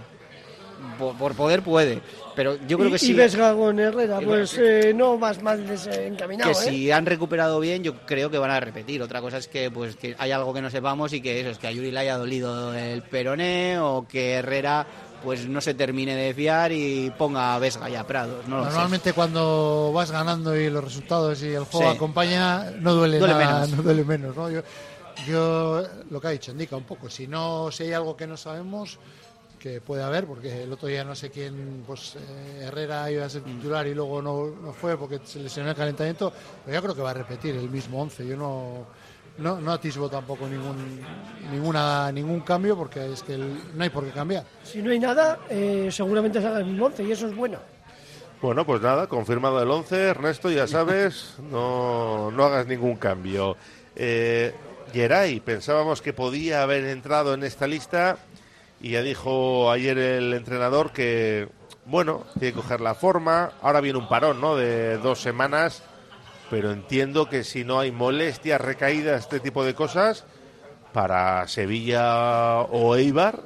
[0.98, 2.00] Por, por poder puede,
[2.34, 3.12] pero yo creo y, que y sí.
[3.14, 6.52] Vesga con Herrera, Y pues eh, no más mal desencaminado.
[6.52, 6.70] que ¿eh?
[6.70, 9.02] si han recuperado bien, yo creo que van a repetir.
[9.02, 11.58] Otra cosa es que pues que hay algo que no sepamos y que eso es
[11.58, 14.86] que a Yuri le haya dolido el peroné o que Herrera
[15.22, 18.04] pues no se termine de fiar y ponga a Vesga y a.
[18.04, 18.48] No sé.
[18.48, 21.96] Normalmente cuando vas ganando y los resultados y el juego Sí.
[21.96, 23.70] acompaña, no duele, Duele nada, menos.
[23.76, 24.34] no duele menos.
[24.36, 24.50] ¿no?
[24.50, 24.62] Yo,
[25.26, 28.38] yo, lo que ha dicho, indica un poco, si no si hay algo que no
[28.38, 28.98] sabemos,
[29.60, 33.28] que puede haber, porque el otro día no sé quién, pues eh, Herrera iba a
[33.30, 36.32] ser titular y luego no, no fue porque se lesionó el calentamiento,
[36.64, 38.26] pero yo creo que va a repetir el mismo 11.
[38.26, 38.86] Yo no,
[39.38, 41.00] no, no atisbo tampoco ningún,
[41.52, 44.44] ninguna, ningún cambio porque es que el- no hay por qué cambiar.
[44.64, 47.58] Si no hay nada, eh, seguramente salga el mismo once y eso es bueno.
[48.40, 49.94] Bueno, pues nada, confirmado el 11.
[50.08, 53.56] Ernesto, ya sabes, no, no hagas ningún cambio.
[53.94, 54.54] Eh,
[54.92, 58.16] Geray, pensábamos que podía haber entrado en esta lista
[58.80, 61.48] y ya dijo ayer el entrenador que,
[61.84, 63.52] bueno, tiene que coger la forma.
[63.62, 64.56] Ahora viene un parón, ¿no?
[64.56, 65.82] De dos semanas,
[66.48, 70.24] pero entiendo que si no hay molestias, recaídas, este tipo de cosas,
[70.92, 73.40] para Sevilla o Eibar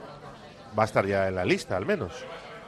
[0.79, 2.12] va a estar ya en la lista, al menos.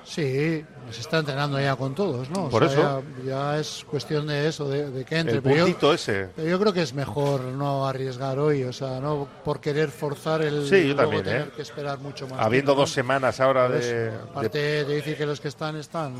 [0.06, 2.44] Sí, se está entrenando ya con todos, ¿no?
[2.44, 3.02] O Por sea, eso.
[3.24, 5.36] Ya, ya es cuestión de eso, de, de que entre.
[5.36, 6.28] El pero yo- ese.
[6.36, 10.42] pero yo creo que es mejor no arriesgar hoy, o sea, no por querer forzar
[10.42, 11.50] el Sí, yo luego también, tener ¿eh?
[11.56, 12.38] que esperar mucho más.
[12.38, 13.88] Habiendo tiempo, dos semanas ahora de, eso.
[13.88, 16.14] de- Aparte de decir que los que están están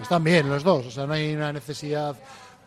[0.00, 2.16] están bien los dos, o sea, no hay una necesidad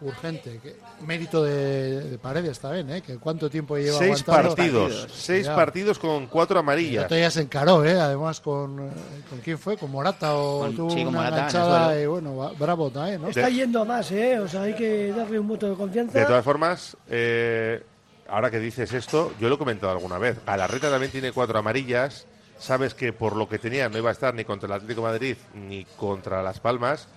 [0.01, 0.59] urgente.
[0.61, 3.01] Que, mérito de, de Paredes también, ¿eh?
[3.01, 4.55] Que cuánto tiempo lleva seis aguantando.
[4.55, 5.55] partidos, seis Ya.
[5.55, 7.09] partidos con cuatro amarillas.
[7.09, 7.99] día se encaró, ¿eh?
[7.99, 8.91] Además con eh,
[9.29, 12.35] con quién fue, con Morata o Con- tuvo sí, con una Morata enganchada y bueno,
[12.35, 13.29] va- bravo también, ¿no?
[13.29, 14.39] Está yendo a más, ¿eh?
[14.39, 16.17] O sea, hay que darle un voto de confianza.
[16.19, 17.83] De todas formas, eh,
[18.29, 20.37] ahora que dices esto, yo lo he comentado alguna vez.
[20.45, 22.25] Galarreta también tiene cuatro amarillas.
[22.59, 25.07] Sabes que por lo que tenía no iba a estar ni contra el Atlético de
[25.07, 27.07] Madrid ni contra Las Palmas.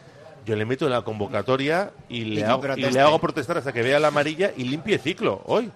[0.44, 4.08] Yo le meto en la convocatoria y hago, le hago protestar hasta que vea la
[4.08, 5.70] amarilla y limpie ciclo hoy.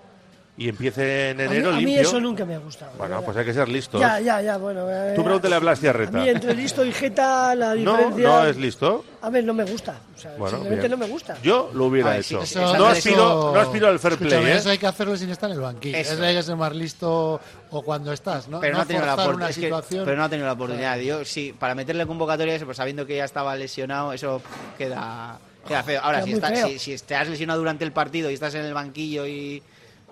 [0.61, 2.01] Y empiece en a mí, enero a mí limpio.
[2.03, 2.90] eso nunca me ha gustado.
[2.99, 3.25] Bueno, ¿verdad?
[3.27, 4.01] pues hay que ser listos.
[4.01, 4.90] Ya, ya, ya, bueno.
[4.90, 8.29] eh, Tú pregúntale a Blas A mí entre listo y jeta la No, diferencia...
[8.29, 9.05] no es listo.
[9.23, 10.01] A ver, no me gusta.
[10.16, 10.99] O sea, Bueno, simplemente bien.
[11.01, 11.37] no me gusta.
[11.42, 12.42] Yo lo hubiera hecho.
[12.42, 14.33] eso- no, eso- aspiro, no aspiro al fair play.
[14.47, 14.57] ¿eh?
[14.57, 15.97] Eso hay que hacerlo sin estar en el banquillo.
[15.97, 16.14] Eso.
[16.14, 17.40] Eso hay que ser más listo
[17.71, 18.59] o cuando estás, ¿no?
[18.59, 19.73] pero no, ha tenido la forzar opor- una es que-
[20.05, 20.99] pero no ha tenido la oportunidad.
[20.99, 24.42] Yo sí, para meterle convocatoria eso, pues sabiendo que ya estaba lesionado, eso
[24.77, 26.01] queda, queda feo.
[26.03, 26.66] Ahora, Queda si, está- feo.
[26.68, 29.62] si, si te has lesionado durante el partido y estás en el banquillo y,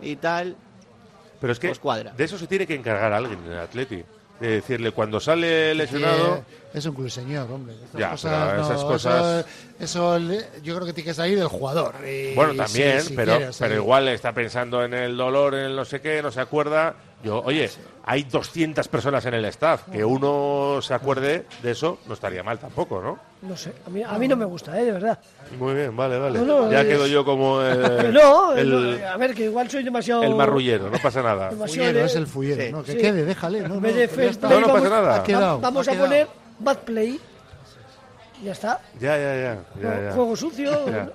[0.00, 0.56] y tal,
[1.40, 2.12] Pero es que Pues cuadra.
[2.16, 4.02] de eso se tiene que encargar alguien en el Atleti.
[4.40, 6.44] De decirle, cuando sale lesionado...
[6.74, 7.74] Es un club señor, hombre.
[7.84, 9.46] Estas Ya, cosas, pero esas no, cosas-
[9.80, 10.18] Eso,
[10.62, 11.94] yo creo que tiene que salir del jugador.
[12.06, 15.86] y- Bueno, también, si pero, pero igual está pensando en el dolor, en el no
[15.86, 16.94] sé qué, no se acuerda.
[17.26, 17.68] Yo, oye,
[18.04, 19.82] hay 200 personas en el staff.
[19.90, 23.18] Que uno se acuerde de eso no estaría mal tampoco, ¿no?
[23.42, 24.84] No sé, a mí, a mí no me gusta, ¿eh?
[24.84, 25.18] De verdad.
[25.58, 26.38] Muy bien, vale, vale.
[26.38, 29.82] No, no, ya es- quedo yo como el, no, el, a ver, que igual soy
[29.82, 30.22] demasiado...
[30.22, 31.50] el marrullero, no pasa nada.
[31.50, 32.70] Fullero, de- es el fullero, Sí.
[32.72, 32.84] ¿no?
[32.84, 32.98] Que Sí.
[32.98, 33.60] quede, déjale.
[33.62, 35.16] No, no, de play, pasa vamos- nada.
[35.16, 36.28] Ha quedado, Vamos ha a poner
[36.60, 37.20] bad play.
[38.44, 38.80] Ya está.
[39.00, 39.58] Ya, ya, ya.
[39.82, 40.12] ya, ya.
[40.12, 40.70] Juego sucio.
[40.86, 41.08] Ya.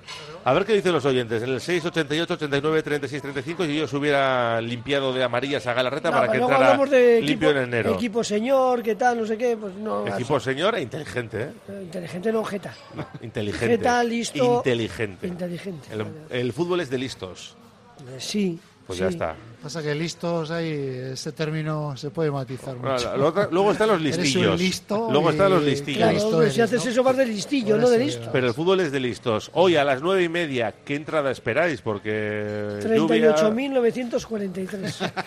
[0.44, 1.42] A ver qué dicen los oyentes.
[1.42, 6.10] En el 688 89 36 35 si yo se hubiera limpiado de amarillas a Galarreta
[6.10, 7.94] No, para que entrara hablamos de limpio equipo, en enero.
[7.94, 10.06] Equipo señor, qué tal, no sé qué, pues no.
[10.06, 11.50] Equipo señor e inteligente, ¿eh?
[11.68, 11.82] así.
[11.82, 12.74] Inteligente no, jeta.
[13.22, 13.68] Inteligente.
[13.68, 14.56] Jeta, listo.
[14.58, 15.26] Inteligente.
[15.26, 15.88] Inteligente.
[15.92, 17.56] El, el fútbol es de listos.
[18.00, 18.58] Eh, Sí.
[18.86, 19.04] Pues sí.
[19.04, 19.36] ya está.
[19.62, 20.72] Pasa que listos ahí,
[21.12, 23.16] ese término se puede matizar Bueno, mucho.
[23.52, 24.58] luego están los Eres un listillos.
[24.60, 25.98] listo luego y- están los listillos.
[25.98, 26.90] Claro, listo hombre, si haces ¿no?
[26.90, 28.28] eso vas de listillo, no de eso listo.
[28.32, 29.50] Pero el fútbol es de listos.
[29.54, 31.80] Hoy a las nueve y media, ¿qué entrada esperáis?
[31.80, 35.12] Porque lluvia, 38.943.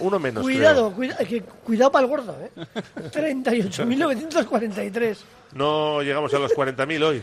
[0.00, 0.42] uno menos.
[0.42, 2.50] cuidado, cuida- que, cuidado para el gordo, ¿eh?
[3.12, 5.16] 38.943.
[5.54, 7.22] No llegamos a los 40.000 hoy.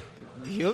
[0.58, 0.74] yo,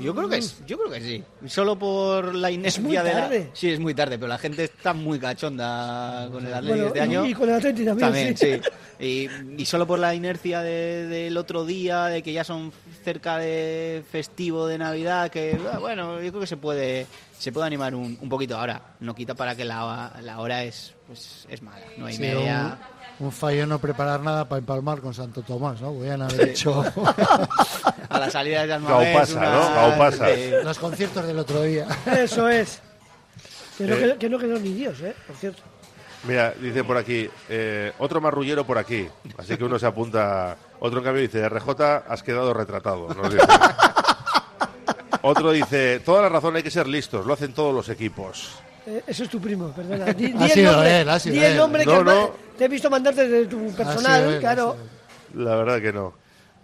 [0.00, 1.24] yo creo que es, yo creo que sí.
[1.48, 3.50] Solo por la inercia de la- tarde.
[3.52, 7.00] Sí, es muy tarde, pero la gente está muy cachonda con el Atlético Bueno, este
[7.00, 7.26] año.
[7.26, 8.54] y, con el Atleti también, También, sí.
[8.54, 8.60] sí.
[8.98, 9.28] Y,
[9.62, 12.72] y solo por la inercia de- del otro día, de que ya son
[13.04, 17.06] cerca de festivo de Navidad, que ah, bueno, yo creo que se puede
[17.38, 18.94] se puede animar un, un poquito ahora.
[19.00, 22.78] No quita para que la, la hora es pues es mala, no hay Sí, media.
[23.18, 25.92] un, un fallo no preparar nada para empalmar con Santo Tomás, ¿no?
[25.92, 26.84] Podían haber hecho
[28.08, 29.74] A la salida de Almamés, Gaupasa, una- ¿no?
[29.74, 30.26] Gaupasa.
[30.34, 30.50] sí.
[30.64, 31.86] los conciertos del otro día.
[32.06, 32.80] Eso es.
[33.78, 33.98] Que no, Eh.
[33.98, 35.14] quedó, que no quedó ni Dios, ¿eh?
[35.26, 35.62] Por cierto.
[36.24, 39.06] Mira, dice por aquí, eh, otro marrullero por aquí.
[39.38, 40.56] Así que uno se apunta.
[40.80, 41.70] Otro en cambio dice, RJ,
[42.08, 43.08] has quedado retratado.
[43.14, 43.46] nos dice.
[45.22, 48.52] Otro dice, toda la razón hay que ser listos, lo hacen todos los equipos.
[48.86, 50.04] Eh, eso es tu primo, perdona.
[50.14, 51.56] Di, Ha di el sido nombre, él, ha sido di el él.
[51.58, 54.76] nombre que No, te he visto mandarte de tu personal, sido él, claro.
[55.34, 55.44] él.
[55.44, 56.14] La verdad que no.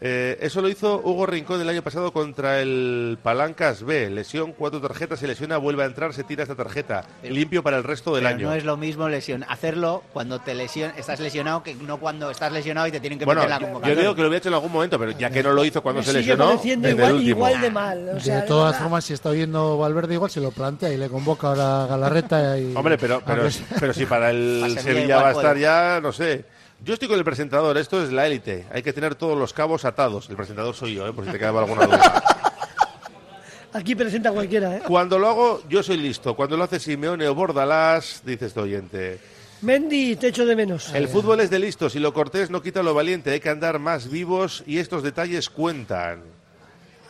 [0.05, 4.11] Eh, eso lo hizo Hugo Rincón el año pasado contra el Palancas B.
[4.11, 7.05] Lesión, cuatro tarjetas, se lesiona, vuelve a entrar, se tira esta tarjeta.
[7.23, 8.49] Pero- Limpio para el resto del Pero año.
[8.49, 12.51] no es lo mismo lesión hacerlo cuando te lesion, estás lesionado que no cuando estás
[12.53, 14.01] lesionado y te tienen que Bueno, meter en la yo convocatoria.
[14.03, 16.01] digo que lo había hecho en algún momento, pero ya que no lo hizo cuando
[16.01, 17.37] Me se lesionó, desde igual, el último.
[17.37, 18.09] igual de mal.
[18.17, 21.09] O sea, de todas formas, si está oyendo Valverde, igual se lo plantea y le
[21.09, 22.59] convoca ahora a Galarreta.
[22.59, 23.45] Y, Hombre, pero, pero,
[23.79, 25.61] pero si para el Sevilla igual va a estar puede.
[25.61, 26.45] ya, no sé.
[26.85, 28.67] Yo estoy con el presentador, esto es la élite.
[28.73, 30.29] Hay que tener todos los cabos atados.
[30.29, 31.13] El presentador soy yo, ¿eh?
[31.13, 32.25] por si te quedaba alguna duda.
[33.73, 34.83] Aquí presenta cualquiera, ¿eh?
[34.87, 36.35] Cuando lo hago, yo soy listo.
[36.35, 39.21] Cuando lo hace Simeone o Bordalás, dice este oyente.
[39.63, 40.93] Mendy, te echo de menos.
[40.93, 43.31] El fútbol es de listos y lo cortés no quita lo valiente.
[43.31, 46.23] Hay que andar más vivos y estos detalles cuentan.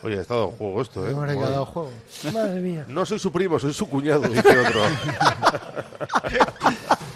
[0.03, 1.13] Oye, ha estado en juego esto, ¿eh?
[1.13, 1.91] Hombre, que ha dado juego.
[2.31, 2.85] Madre mía.
[2.87, 4.81] No soy su primo, soy su cuñado, dice otro.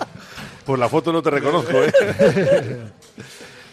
[0.68, 1.94] Por la foto no te reconozco, ¿eh?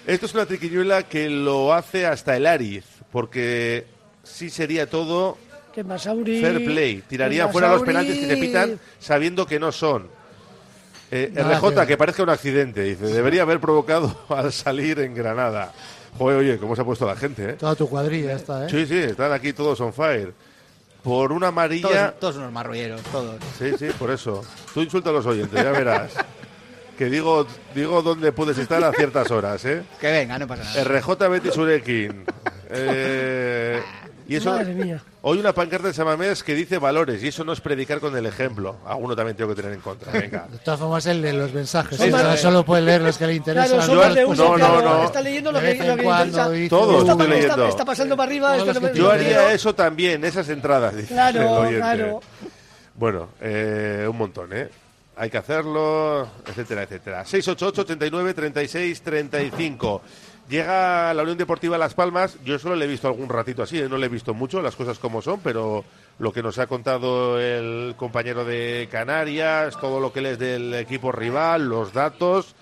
[0.07, 3.85] Esto es una triquiñuela que lo hace hasta el Ariz, porque
[4.23, 5.37] sí sería todo
[5.75, 6.41] Que Masauri.
[6.41, 7.03] fair play.
[7.09, 10.07] Tiraría que fuera los penaltis que se pitan sabiendo que no son.
[11.11, 13.07] Eh, Nada RJ, que que parezca un accidente, dice.
[13.07, 15.73] Debería haber provocado al salir en Granada.
[16.17, 17.53] Joder, oye, cómo se ha puesto la gente, ¿eh?
[17.55, 18.71] Toda tu cuadrilla está, ¿eh?
[18.71, 20.33] Sí, sí, están aquí todos on fire.
[21.03, 22.13] Por una amarilla...
[22.13, 23.35] Todos, todos unos marrulleros, todos.
[23.59, 24.45] Sí, sí, por eso.
[24.73, 26.13] Tú insulta a los oyentes, ya verás.
[26.99, 29.83] Que digo, digo dónde puedes estar a ciertas horas, ¿eh?
[30.01, 30.85] Que venga, no pasa nada.
[30.85, 32.25] RJ Betty Surekin.
[32.77, 33.81] Eh,
[34.27, 35.01] y eso, Madre mía.
[35.23, 38.27] hoy una pancarta de Samamés que dice valores, y eso no es predicar con el
[38.27, 38.79] ejemplo.
[38.87, 40.11] Alguno también tengo que tener en contra.
[40.11, 40.49] Venga.
[40.51, 41.99] De todas formas, él lee los mensajes.
[41.99, 42.37] Son ¿eh?
[42.39, 43.69] Solo puede leer los que le interesan.
[43.69, 45.05] Claro, son Yo- de no, no, no.
[45.05, 46.45] Está leyendo lo De que, lo en que interesa.
[46.71, 47.69] Todos Está, estoy está- leyendo.
[47.69, 48.57] está pasando para arriba.
[48.57, 52.21] No Yo haría eso también, esas entradas, dice Claro, el claro.
[52.97, 54.69] Bueno, eh, un montón, ¿eh?
[55.17, 57.25] Hay que hacerlo, etcétera, etcétera.
[57.25, 60.03] 688 89 36 35.
[60.49, 62.37] Llega la Unión Deportiva Las Palmas.
[62.45, 63.89] Yo solo le he visto algún ratito así, ¿eh?
[63.89, 65.85] no le he visto mucho, las cosas como son, pero
[66.19, 70.75] lo que nos ha contado el compañero de Canarias, todo lo que él es del
[70.75, 72.55] equipo rival, los datos,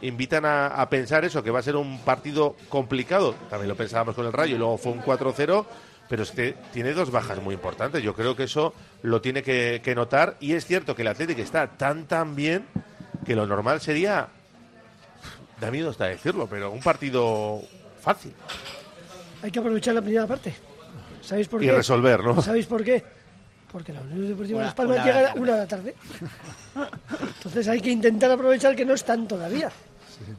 [0.00, 3.34] invitan a, a pensar eso, que va a ser un partido complicado.
[3.50, 5.66] También lo pensábamos con el Rayo y luego fue un 4-0,
[6.08, 8.02] pero es que tiene dos bajas muy importantes.
[8.02, 10.36] Yo creo que eso lo tiene que, que notar.
[10.40, 12.64] Y es cierto que el Atlético está tan, tan bien
[13.26, 14.28] que lo normal sería,
[15.60, 17.60] da miedo hasta decirlo, pero un partido
[18.00, 18.32] fácil.
[19.42, 20.54] Hay que aprovechar la primera parte.
[21.20, 21.72] ¿Sabéis por Y qué?
[21.72, 22.40] resolver, ¿no?
[22.40, 23.04] ¿Sabéis por qué?
[23.70, 25.94] Porque la Unión Deportiva Una- Las Palmas una llega de a una de la tarde.
[27.36, 29.70] Entonces hay que intentar aprovechar que no están todavía.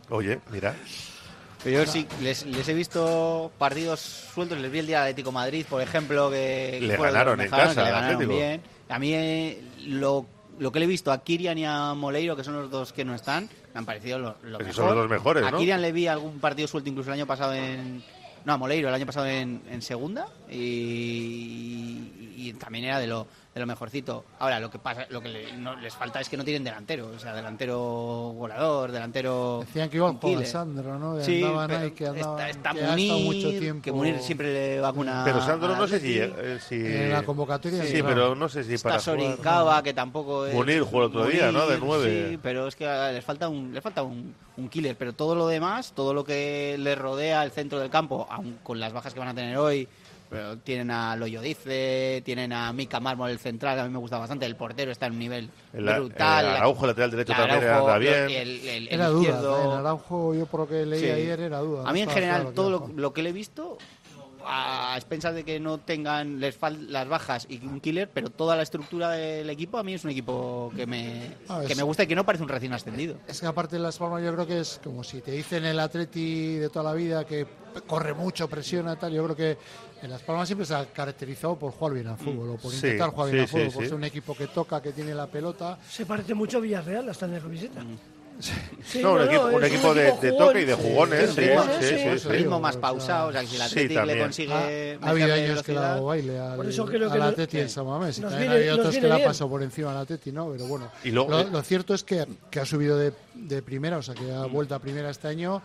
[0.10, 0.74] Oye, mira.
[1.64, 4.58] Pero yo sí les, les he visto partidos sueltos.
[4.60, 7.76] Les vi el día de Atlético Madrid, por ejemplo, que Le ganaron los en casa
[7.76, 8.62] que le ganaron bien.
[8.88, 10.26] A mí eh, lo,
[10.58, 13.04] lo que le he visto a Kirian y a Moleiro, que son los dos que
[13.04, 14.74] no están, me han parecido lo, lo Es que mejor.
[14.74, 15.58] son los dos mejores, A ¿no?
[15.58, 18.02] Kirian le vi algún partido suelto incluso el año pasado en...
[18.46, 23.28] No, a Moleiro el año pasado en, en segunda y, y también era de lo,
[23.54, 24.24] de lo mejorcito.
[24.38, 27.08] Ahora, lo que pasa, lo que le- no, les falta es que no tienen delantero,
[27.08, 27.80] o sea, delantero
[28.34, 29.62] volador, delantero...
[29.66, 30.52] Decían que igual un jugaba killer.
[30.52, 31.18] Sandro, ¿no?
[31.18, 34.20] Que Sí, andaban ahí, que andaban- está, está que ha Munir, mucho tiempo- que Munir
[34.20, 36.20] siempre le vacuna Pero Sandro no sé si...
[36.20, 40.46] Eh, si- En la convocatoria Sí, pero no sé si Está para Soricaba, que tampoco
[40.46, 40.54] es...
[40.54, 41.66] Munir jugó el otro día, ¿no?
[41.68, 42.28] De nueve.
[42.30, 44.96] Sí, pero es que ah, les falta un, les falta un, un killer.
[44.96, 48.80] Pero todo lo demás, todo lo que les rodea el centro del campo, aun con
[48.80, 49.88] las bajas que van a tener hoy,
[50.30, 54.18] pero tienen a Loyo Dice, tienen a Mika Mármol, el central, a mí me gusta
[54.18, 54.46] bastante.
[54.46, 56.46] El portero está en un nivel El, brutal.
[56.46, 58.14] el la- Araujo, lateral derecho, la también Araujo, anda bien.
[58.16, 59.22] el- el- el Era duda.
[59.22, 59.72] izquierdo.
[59.74, 61.10] En Araujo, yo por lo que leí Sí.
[61.10, 61.90] ayer, era duda.
[61.90, 63.78] A mí en general claro todo lo, lo que le he visto
[64.52, 68.56] a expensas de que no tengan les fal- las bajas y un killer, pero toda
[68.56, 72.04] la estructura del equipo a mí es un equipo que me Ah, que me gusta
[72.04, 73.18] y que no parece un recién ascendido.
[73.28, 75.78] Es que aparte de Las Palmas yo creo que es como si te dicen el
[75.80, 77.46] Atleti de toda la vida que
[77.88, 79.58] corre mucho, presiona tal, yo creo que
[80.02, 82.78] en Las Palmas siempre se ha caracterizado por jugar bien al fútbol o por Sí,
[82.78, 83.90] intentar jugar bien sí, al fútbol, sí, por sí.
[83.90, 85.78] ser un equipo que toca, que tiene la pelota.
[85.90, 87.82] Se parece mucho a Villarreal, hasta en la camiseta.
[88.86, 91.42] Sí, No, un equipo- un equipo de- de toque y de jugones, sí,
[91.82, 94.20] sí, sí, ritmo más pausado, o sea, si el sí, Atlético le también.
[94.22, 94.54] consigue
[95.02, 97.14] Ha, ha habido años que le ha dado velocidad, baile al, Por eso creo que
[97.16, 97.76] al no- Atleti en sí.
[97.76, 98.18] San Mamés.
[98.18, 100.50] Y también viene- otros que le ha pasado por encima al Atleti, ¿no?
[100.54, 103.62] Pero bueno, Y luego- lo, eh, lo cierto es que, que ha subido de, de
[103.62, 105.62] primera, o sea, que ha vuelto a primera este año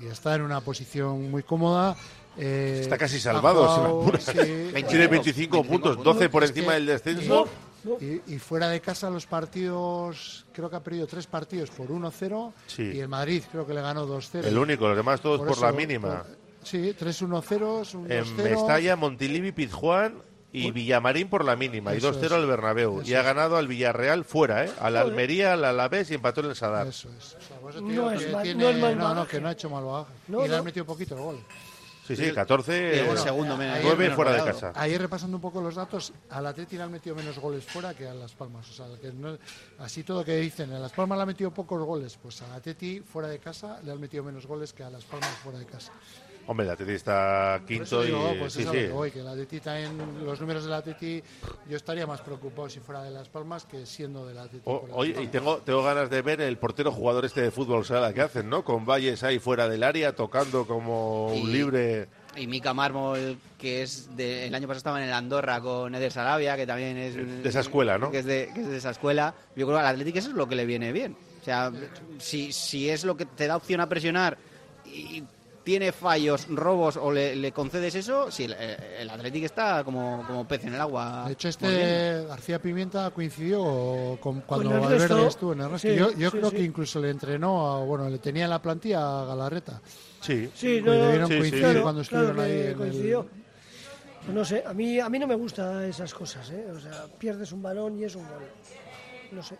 [0.00, 1.96] y está en una posición muy cómoda.
[2.36, 4.24] eh, Está casi salvado, si me jugado, apuras.
[4.24, 7.48] sí, Tiene 25 puntos, 12 por encima que- del descenso.
[8.00, 12.52] Y, y fuera de casa los partidos, creo que ha perdido tres partidos por 1-0
[12.66, 12.82] Sí.
[12.94, 14.44] y el Madrid creo que le ganó 2-0.
[14.46, 16.22] El único, los demás todos por, eso, la mínima.
[16.24, 18.42] por- sí, 3-1-0, es un En 2-0.
[18.42, 20.14] Mestalla, Montilivi, Pizjuán
[20.52, 21.94] y Villamarín por la mínima.
[21.94, 22.32] Y Eso 2-0 es.
[22.32, 23.00] al Bernabéu.
[23.02, 24.70] Eso Y ha ganado al Villarreal fuera, ¿eh?
[24.80, 24.96] Al.
[24.96, 26.86] Almería, al Alavés y empató en el Sadar.
[26.86, 27.36] Eso es.
[27.36, 27.40] O
[27.72, 29.30] sea, No es que mal- tiene- no es mal no, no, bagaje.
[29.36, 30.12] que no ha hecho mal bagaje.
[30.28, 31.38] No, y le han metido poquito el gol.
[32.06, 32.72] Sí, sí, 14.
[32.72, 34.72] Y el eh, segundo menos- ayer- 9 menos fuera de casa.
[34.74, 38.08] Ayer repasando un poco los datos, al Atleti le han metido menos goles fuera que
[38.08, 38.66] a Las Palmas.
[38.70, 39.36] O sea, que no-
[39.80, 43.00] así todo que dicen, a Las Palmas le han metido pocos goles, pues al Atleti
[43.00, 45.92] fuera de casa le han metido menos goles que a Las Palmas fuera de casa.
[46.50, 48.70] Hombre, el Atleti está quinto y pues sí, sí.
[48.70, 51.22] que voy, que el Atleti también, los números del Atleti,
[51.68, 54.62] yo estaría más preocupado si fuera de Las Palmas que siendo del Atleti.
[54.64, 58.14] O- oye, y tengo, tengo ganas de ver el portero jugador este de fútbol sala
[58.14, 58.64] que hacen, ¿no?
[58.64, 62.08] Con Valles ahí fuera del área, tocando como un Y- libre.
[62.34, 66.12] Y Mika Mármol, que es de, el año pasado estaba en el Andorra con Eder
[66.12, 68.10] Sarabia, que también es De esa escuela, ¿no?
[68.10, 69.34] Que es de, que es de esa escuela.
[69.54, 71.14] Yo creo que al Atlético eso es lo que le viene bien.
[71.42, 71.70] O sea,
[72.18, 74.38] si, si es lo que te da opción a presionar
[74.86, 75.22] y
[75.68, 80.48] tiene fallos, robos o le, le concedes eso, si el, el Atlético está como, como
[80.48, 81.24] pez en el agua.
[81.26, 85.86] De hecho, este García Pimienta coincidió con cuando Con Valverde estuvo en el resto.
[85.88, 86.56] Sí, yo yo sí, creo sí.
[86.56, 89.82] que incluso le entrenó, a, bueno, le tenía en la plantilla a Galarreta.
[90.22, 90.48] Sí.
[90.54, 91.38] Sí, no, debieron sí, sí.
[91.40, 93.26] coincidir claro, cuando claro estuvieron que ahí en el- coincidió.
[94.24, 96.64] Pues no sé, a mí, a mí no me gustan esas cosas, ¿eh?
[96.74, 98.48] O sea, pierdes un balón y es un gol.
[99.32, 99.58] No sé.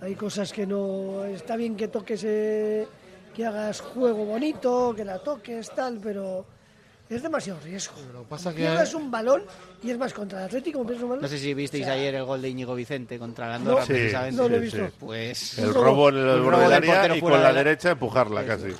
[0.00, 1.24] Hay cosas que no...
[1.24, 2.84] Está bien que toques, eh,
[3.38, 6.44] que hagas juego bonito, que la toques, tal, pero
[7.08, 7.94] es demasiado riesgo.
[8.28, 9.44] pasa que- Pierdes un balón
[9.80, 11.22] y es más contra el Atlético, pierdes un balón.
[11.22, 13.78] No sé si visteis O sea, ayer el gol de Íñigo Vicente contra el Andorra,
[13.82, 13.86] No.
[13.86, 14.36] Sí, precisamente.
[14.42, 14.84] no lo he visto.
[14.86, 14.92] sí.
[14.98, 18.44] Pues El robo en el borde del área y con la de la- derecha empujarla
[18.44, 18.74] casi.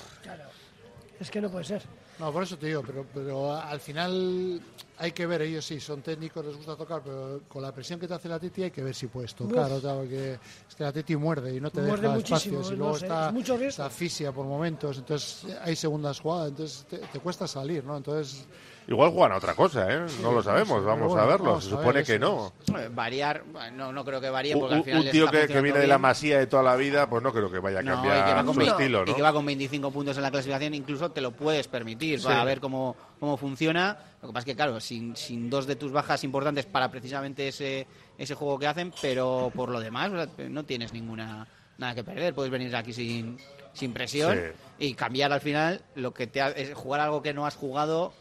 [1.20, 1.82] Es que no puede ser.
[2.18, 4.60] No, por eso te digo, pero, pero al final
[4.98, 8.08] hay que ver, ellos sí, son técnicos, les gusta tocar, pero con la presión que
[8.08, 10.82] te hace el Atleti hay que ver si puedes tocar, o sea, porque es que
[10.82, 13.28] el Atleti muerde y no te Muerde deja muchísimo, espacios y no luego sé, está,
[13.28, 17.84] es mucho está asfixia por momentos, entonces hay segundas jugadas, entonces te, te cuesta salir,
[17.84, 17.96] ¿no?
[17.96, 18.46] Entonces
[18.88, 20.06] Igual juegan a otra cosa, ¿eh?
[20.22, 21.44] No lo sabemos, vamos a verlo.
[21.44, 22.54] vamos Se ver, supone que no.
[22.78, 25.46] Eh, Variar, no, no creo que varíe Un, porque al un- final un tío que,
[25.46, 27.84] que viene de la masía de toda la vida, pues no creo que vaya a
[27.84, 28.62] cambiar su
[29.06, 32.26] y que va con 25 puntos en la clasificación, incluso te lo puedes permitir Sí.
[32.26, 33.98] para ver cómo, cómo funciona.
[34.22, 37.48] Lo que pasa es que, claro, sin, sin dos de tus bajas importantes para precisamente
[37.48, 41.46] ese, ese juego que hacen, pero por lo demás o sea, no tienes ninguna
[41.76, 42.32] nada que perder.
[42.34, 43.36] Puedes venir aquí sin,
[43.74, 44.40] sin presión
[44.78, 48.14] y cambiar al final lo que te ha- es jugar algo que no has jugado,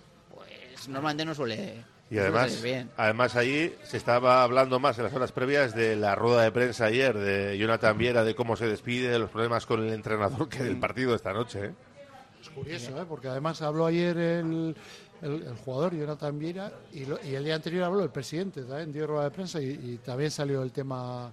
[0.88, 1.84] normalmente no suele.
[2.10, 2.90] Y además, salir bien.
[2.96, 6.86] además allí se estaba hablando más en las horas previas de la rueda de prensa
[6.86, 10.64] ayer de Jonathan Viera, de cómo se despide, de los problemas con el entrenador que
[10.64, 11.66] del partido esta noche.
[11.66, 11.72] ¿eh?
[12.42, 13.06] es curioso, ¿eh?
[13.10, 14.76] porque además habló ayer el,
[15.22, 18.94] el, el jugador Jonathan Viera y, lo- y el día anterior habló el presidente, también
[18.94, 21.30] dio rueda de prensa y, y también salió el tema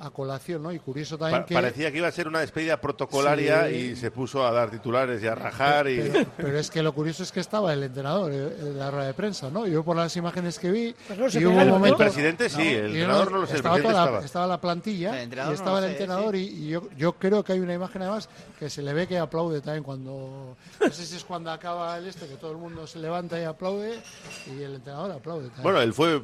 [0.00, 0.72] a colación, ¿no?
[0.72, 1.54] Y curioso también Pa- que...
[1.54, 3.74] Parecía que iba a ser una despedida protocolaria Sí.
[3.74, 5.88] y se puso a dar titulares y a rajar.
[5.88, 6.00] Y...
[6.00, 9.06] Pero, pero es que lo curioso es que estaba el entrenador eh, en la rueda
[9.06, 9.66] de prensa, ¿no?
[9.66, 11.78] Yo por las imágenes que vi, Pero no se y hubo un pegaron, ¿no?
[11.78, 12.02] momento...
[12.02, 14.24] El presidente sí, el entrenador no lo sé, el estaba, toda la, estaba.
[14.24, 17.42] estaba la plantilla El y no estaba el sé, entrenador y, y yo, yo creo
[17.44, 18.28] que hay una imagen además
[18.58, 20.56] que se le ve que aplaude también cuando...
[20.80, 23.44] No sé si es cuando acaba el este, que todo el mundo se levanta y
[23.44, 23.98] aplaude
[24.46, 25.62] y el entrenador aplaude también.
[25.62, 26.22] Bueno, él fue,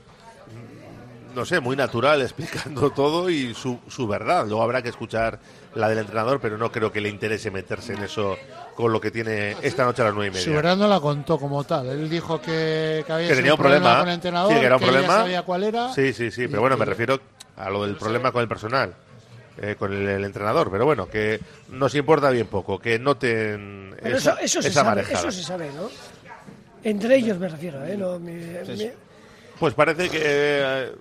[1.34, 4.46] no sé, muy natural explicando todo y su, su verdad.
[4.46, 5.38] Luego habrá que escuchar
[5.74, 8.38] la del entrenador, pero no creo que le interese meterse en eso
[8.74, 10.56] con lo que tiene esta noche a las nueve y Su media.
[10.62, 11.88] verdad no la contó como tal.
[11.88, 14.76] Él dijo que, que había Que tenía un problema, con el entrenador, sí, que era
[14.76, 15.16] un que problema.
[15.18, 15.92] sabía cuál era.
[15.92, 17.18] Sí, sí, sí, pero bueno, me refiero
[17.56, 18.94] a lo del problema con el personal.
[19.60, 24.16] eh, con el, el entrenador, pero bueno, que nos importa bien poco, que noten Pero
[24.16, 25.90] esa, eso, eso, se sabe, eso se sabe, ¿no?
[26.82, 27.96] Entre ellos me refiero, ¿eh?
[27.96, 28.90] No, mi- mi-
[29.60, 30.92] Pues parece que eh,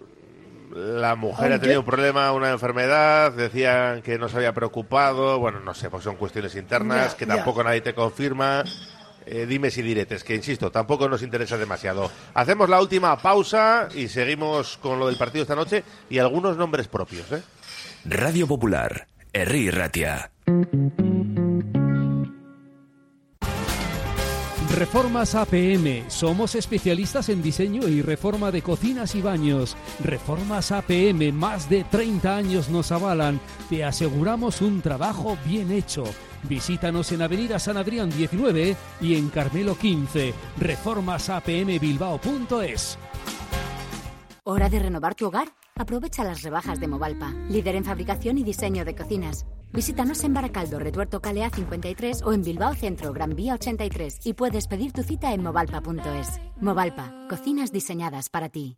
[0.75, 5.59] la mujer ha tenido un problema, una enfermedad, decían que no se había preocupado, bueno,
[5.59, 7.35] no sé, pues son cuestiones internas Ya, que ya.
[7.35, 8.63] tampoco nadie te confirma.
[9.25, 12.09] Eh, dime si diretes, que insisto, tampoco nos interesa demasiado.
[12.33, 16.87] Hacemos la última pausa y seguimos con lo del partido esta noche y algunos nombres
[16.87, 17.41] propios, ¿eh?
[18.05, 20.31] Radio Popular, Herri Ratia.
[24.75, 26.09] Reformas APM.
[26.09, 29.75] Somos especialistas en diseño y reforma de cocinas y baños.
[30.01, 33.41] Reformas APM, más de 30 años nos avalan.
[33.69, 36.05] Te aseguramos un trabajo bien hecho.
[36.43, 40.33] Visítanos en Avenida San Adrián 19 y en Carmelo 15.
[40.57, 42.97] Reformasapmbilbao.es.
[44.43, 45.49] ¿Hora de renovar tu hogar?
[45.75, 49.45] Aprovecha las rebajas de Movalpa, líder en fabricación y diseño de cocinas.
[49.73, 54.67] Visítanos en Baracaldo, Retuerto Calea 53 o en Bilbao Centro, Gran Vía 83 y puedes
[54.67, 56.41] pedir tu cita en movalpa.es.
[56.59, 58.77] Movalpa, cocinas diseñadas para ti.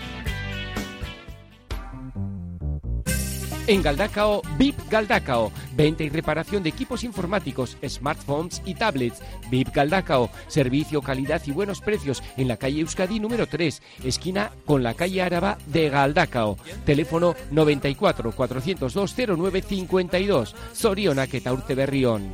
[3.71, 5.49] En Galdacao, VIP Galdacao.
[5.77, 9.21] Venta y reparación de equipos informáticos, smartphones y tablets.
[9.49, 10.29] VIP Galdacao.
[10.47, 15.21] Servicio, calidad y buenos precios en la calle Euskadi número 3, esquina con la calle
[15.21, 16.57] Áraba de Galdacao.
[16.85, 20.53] Teléfono 94 402 0952.
[20.73, 22.33] Sorionak eta Urte Berrión.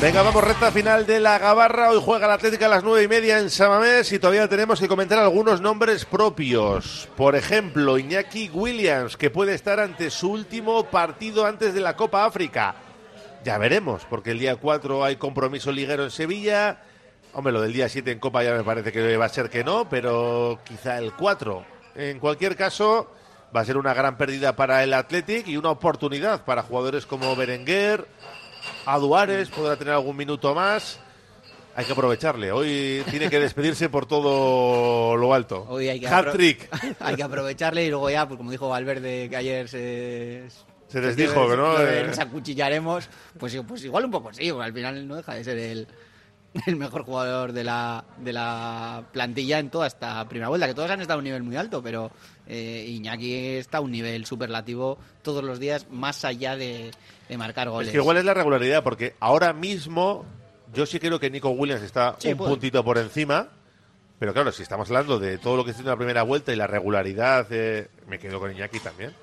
[0.00, 1.90] Venga, vamos, recta final de la Gabarra.
[1.90, 4.88] Hoy juega la Atlética a las nueve y media en Samamés y todavía tenemos que
[4.88, 7.06] comentar algunos nombres propios.
[7.18, 12.24] Por ejemplo, Iñaki Williams, que puede estar ante su último partido antes de la Copa
[12.24, 12.76] África.
[13.44, 16.80] Ya veremos, porque el día 4 hay compromiso liguero en Sevilla.
[17.34, 19.64] Hombre, lo del día 7 en Copa ya me parece que va a ser que
[19.64, 21.62] no, pero quizá el 4.
[21.96, 23.12] En cualquier caso,
[23.54, 27.36] va a ser una gran pérdida para el Athletic y una oportunidad para jugadores como
[27.36, 28.06] Berenguer,
[28.86, 30.98] Aduares, podrá tener algún minuto más.
[31.76, 32.50] Hay que aprovecharle.
[32.52, 35.66] Hoy tiene que despedirse por todo lo alto.
[35.68, 36.68] Hoy hay que, Hat-trick.
[37.00, 40.48] hay que aprovecharle y luego ya, pues como dijo Valverde que ayer se...
[40.88, 41.80] Se les dijo que no.
[41.80, 43.08] eh, Nos acuchillareemos.
[43.38, 45.86] Pues, pues igual un poco sí, porque al final no deja de ser el,
[46.66, 50.90] el mejor jugador de la, de la plantilla en toda esta primera vuelta, que todos
[50.90, 52.10] han estado a un nivel muy alto, pero
[52.50, 56.90] eh, Iñaki está a un nivel superlativo todos los días, más allá de,
[57.28, 57.88] de marcar goles.
[57.88, 60.24] Es que igual es la regularidad, porque ahora mismo
[60.74, 62.50] yo sí creo que Nico Williams está Sí, un puede.
[62.50, 63.48] puntito por encima.
[64.18, 66.56] Pero claro, si estamos hablando de todo lo que hizo en la primera vuelta y
[66.56, 69.14] la regularidad, eh, me quedo con Iñaki también.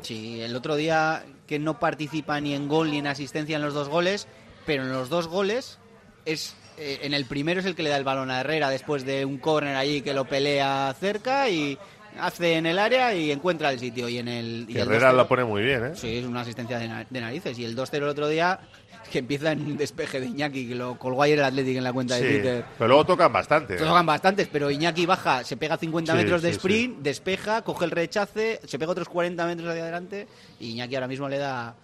[0.00, 3.74] Sí, el otro día que no participa ni en gol ni en asistencia en los
[3.74, 4.26] dos goles,
[4.64, 5.78] pero en los dos goles
[6.24, 9.04] es eh, en el primero es el que le da el balón a Herrera después
[9.06, 11.78] de un córner allí que lo pelea cerca y
[12.20, 15.28] hace en el área y encuentra el sitio y en el y Herrera 2-0 la
[15.28, 15.92] pone muy bien, ¿eh?
[15.94, 18.58] Sí, es una asistencia de, na- de narices y el 2-0 el otro día
[19.12, 21.92] que empieza en un despeje de Iñaki que lo colgó ayer el Athletic en la
[21.92, 22.64] cuenta de Twitter.
[22.76, 23.74] pero luego tocan bastante.
[23.74, 23.78] ¿eh?
[23.78, 27.84] Tocan bastantes, pero Iñaki baja, se pega 50 Sí, metros de sí, sprint, despeja, coge
[27.84, 30.26] el rechace, se pega otros 40 metros hacia adelante
[30.58, 31.76] y Iñaki ahora mismo le da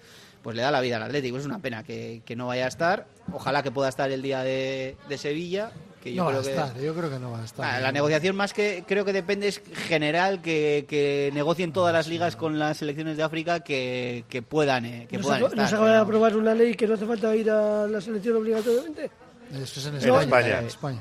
[0.42, 1.38] pues le da la vida al Atlético.
[1.38, 3.06] Es una pena que, que no vaya a estar.
[3.32, 5.70] Ojalá que pueda estar el día de, de Sevilla.
[6.02, 7.64] Que yo no va a creo que- estar, yo creo que no va a estar.
[7.64, 12.08] Ah, la negociación más que creo que depende es general que, que negocien todas las
[12.08, 15.54] ligas con las selecciones de África que, que puedan eh, que ¿No se, puedan acaba-
[15.54, 15.68] no estar.
[15.68, 19.10] se acaba de aprobar una ley que no hace falta ir a la selección obligatoriamente?
[19.52, 20.22] Eso es en En España.
[20.22, 20.58] España.
[20.60, 21.00] en España.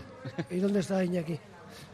[0.51, 1.39] ¿Y dónde está Iñaki?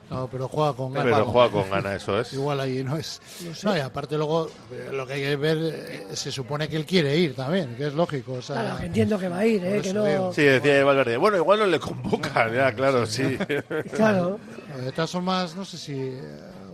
[0.09, 1.13] No, pero juega con ganas.
[1.13, 2.31] Pero juega con ganas, eso es.
[2.33, 3.21] Igual ahí no es.
[3.63, 6.85] No y aparte luego eh, lo que hay que ver, eh, se supone que él
[6.85, 8.33] quiere ir también, que es lógico.
[8.33, 9.81] O sea, Claro, que entiendo que va a ir, ¿eh?
[9.81, 10.31] Que no...
[10.31, 11.17] Sí, decía Valverde.
[11.17, 13.37] Bueno, igual no le convocan, ya, claro, sí.
[13.95, 14.39] Claro.
[14.81, 16.21] De todas formas, no sé si eh,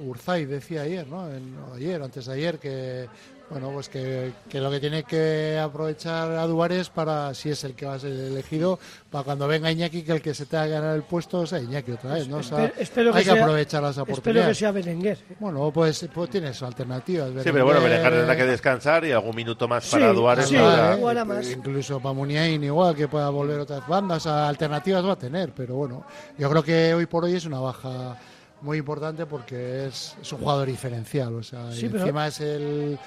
[0.05, 1.27] Urzay decía ayer, ¿no?
[1.73, 3.07] Ayer, o antes de ayer, que
[3.53, 7.73] bueno, pues que, que lo que tiene que aprovechar a Duárez para, si es el
[7.75, 8.79] que va a ser elegido,
[9.09, 11.91] para cuando venga Iñaki, que el que se tenga que ganar el puesto sea Iñaki
[11.91, 12.37] otra vez, ¿no?
[12.37, 14.57] O sea, Espe- espero que hay que, sea- aprovechar las Espero que oportunidades.
[14.57, 15.17] sea Berenguer.
[15.39, 17.29] Bueno, pues, pues tienes alternativas.
[17.29, 20.47] Sí, pero bueno, Berenguer, tendrá que descansar y algún minuto más Sí, para Duárez.
[20.47, 21.49] sí, para- eh, más.
[21.51, 26.05] Incluso para Muniain igual, que pueda volver otras bandas, alternativas va a tener, pero bueno,
[26.37, 28.17] yo creo que hoy por hoy es una baja
[28.61, 32.39] muy importante porque es, es un jugador diferencial, o sea, Sí, y pero- encima es
[32.39, 32.97] el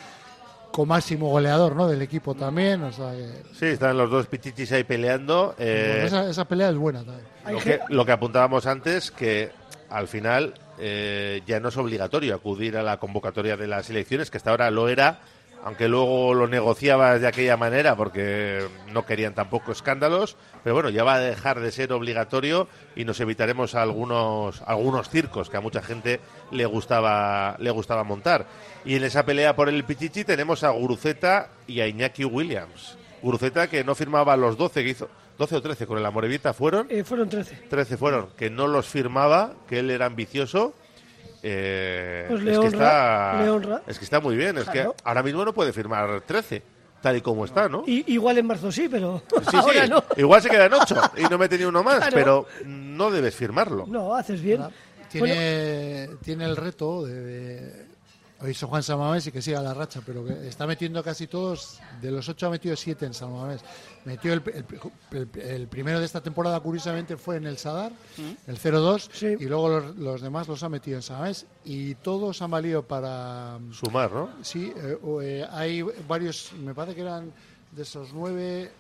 [0.77, 1.89] con máximo goleador ¿no?
[1.89, 5.55] del equipo también, o sea que Sí, están los dos pichichis ahí peleando.
[5.59, 7.25] eh, bueno, esa, esa pelea es buena también.
[7.51, 9.51] lo, que, lo que apuntábamos antes, que
[9.89, 14.37] al final eh, ya no es obligatorio acudir a la convocatoria de las elecciones, que
[14.37, 15.21] hasta ahora lo era,
[15.65, 21.05] aunque luego lo negociabas de aquella manera porque no querían tampoco escándalos, pero bueno, ya
[21.05, 25.83] va a dejar de ser obligatorio y nos evitaremos algunos algunos circos que a mucha
[25.83, 28.47] gente le gustaba le gustaba montar.
[28.85, 32.97] Y en esa pelea por el Pichichi tenemos a Guruceta y a Iñaki Williams.
[33.23, 36.87] Guruceta que no firmaba los 12 que hizo 12 o 13 con el Amorevita fueron
[36.91, 37.65] Eh, fueron 13.
[37.69, 40.75] 13 fueron, que no los firmaba, que él era ambicioso.
[41.49, 43.83] Eh, Pues es, que está, le honra.
[43.87, 46.63] es que está muy bien, es que ahora mismo no puede firmar 13,
[47.01, 47.85] tal y como está, ¿no?
[47.87, 50.03] Y, igual en marzo sí, pero Sí, ahora sí, no.
[50.17, 52.13] igual se quedan 8 y no mete ni uno más, Claro.
[52.15, 53.85] pero no debes firmarlo.
[53.87, 54.63] No, haces bien.
[55.09, 57.86] Tiene, tiene el reto de, de-
[58.39, 61.27] Hoy hizo Juan San Mamés y que siga la racha, pero que está metiendo casi
[61.27, 61.81] todos.
[62.03, 63.63] De los ocho ha metido siete en San Mamés.
[64.05, 67.93] Metió el, el- el- el primero de esta temporada, curiosamente, fue en el Sadar,
[68.47, 69.09] el 0-2,
[69.41, 71.47] y luego los, los demás los ha metido en San Mamés.
[71.65, 73.59] Y todos han valido para.
[73.73, 74.29] Sumar, ¿no?
[74.43, 77.33] Sí, eh, eh, hay varios, me parece que eran
[77.73, 78.71] de esos nueve,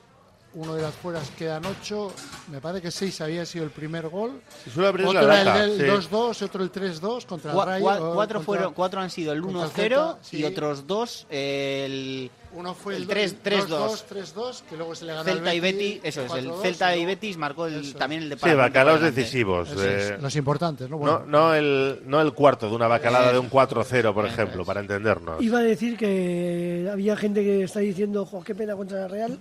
[0.57, 2.13] uno de las fueras quedan ocho,
[2.51, 4.41] me parece que seis había sido el primer gol.
[4.65, 6.09] Si suele abrir otro la lata, el del sí.
[6.11, 7.85] 2-2, otro el 3-2 contra el Cua- Rayo.
[7.85, 10.45] cuatro, contra- fueron, cuatro han sido el contra el 1-0 Celta, y sí.
[10.45, 12.31] otros dos el...
[12.55, 16.01] Uno fue el, 3 2-2, 3-2, que luego se le ganó Celta al y Betis,
[16.03, 19.69] eso es, el 4-2, Celta y Betis marcó el, también el de Sí, bacalaos decisivos.
[19.77, 20.97] Eh, es, los importantes, ¿no?
[20.97, 24.25] no, Bueno, no, el, no el cuarto de una bacalada Eh, de un 4-0, por
[24.25, 25.43] ejemplo, para entendernos.
[25.43, 29.39] Iba a decir que había gente que está diciendo, jo, qué pena contra la Real.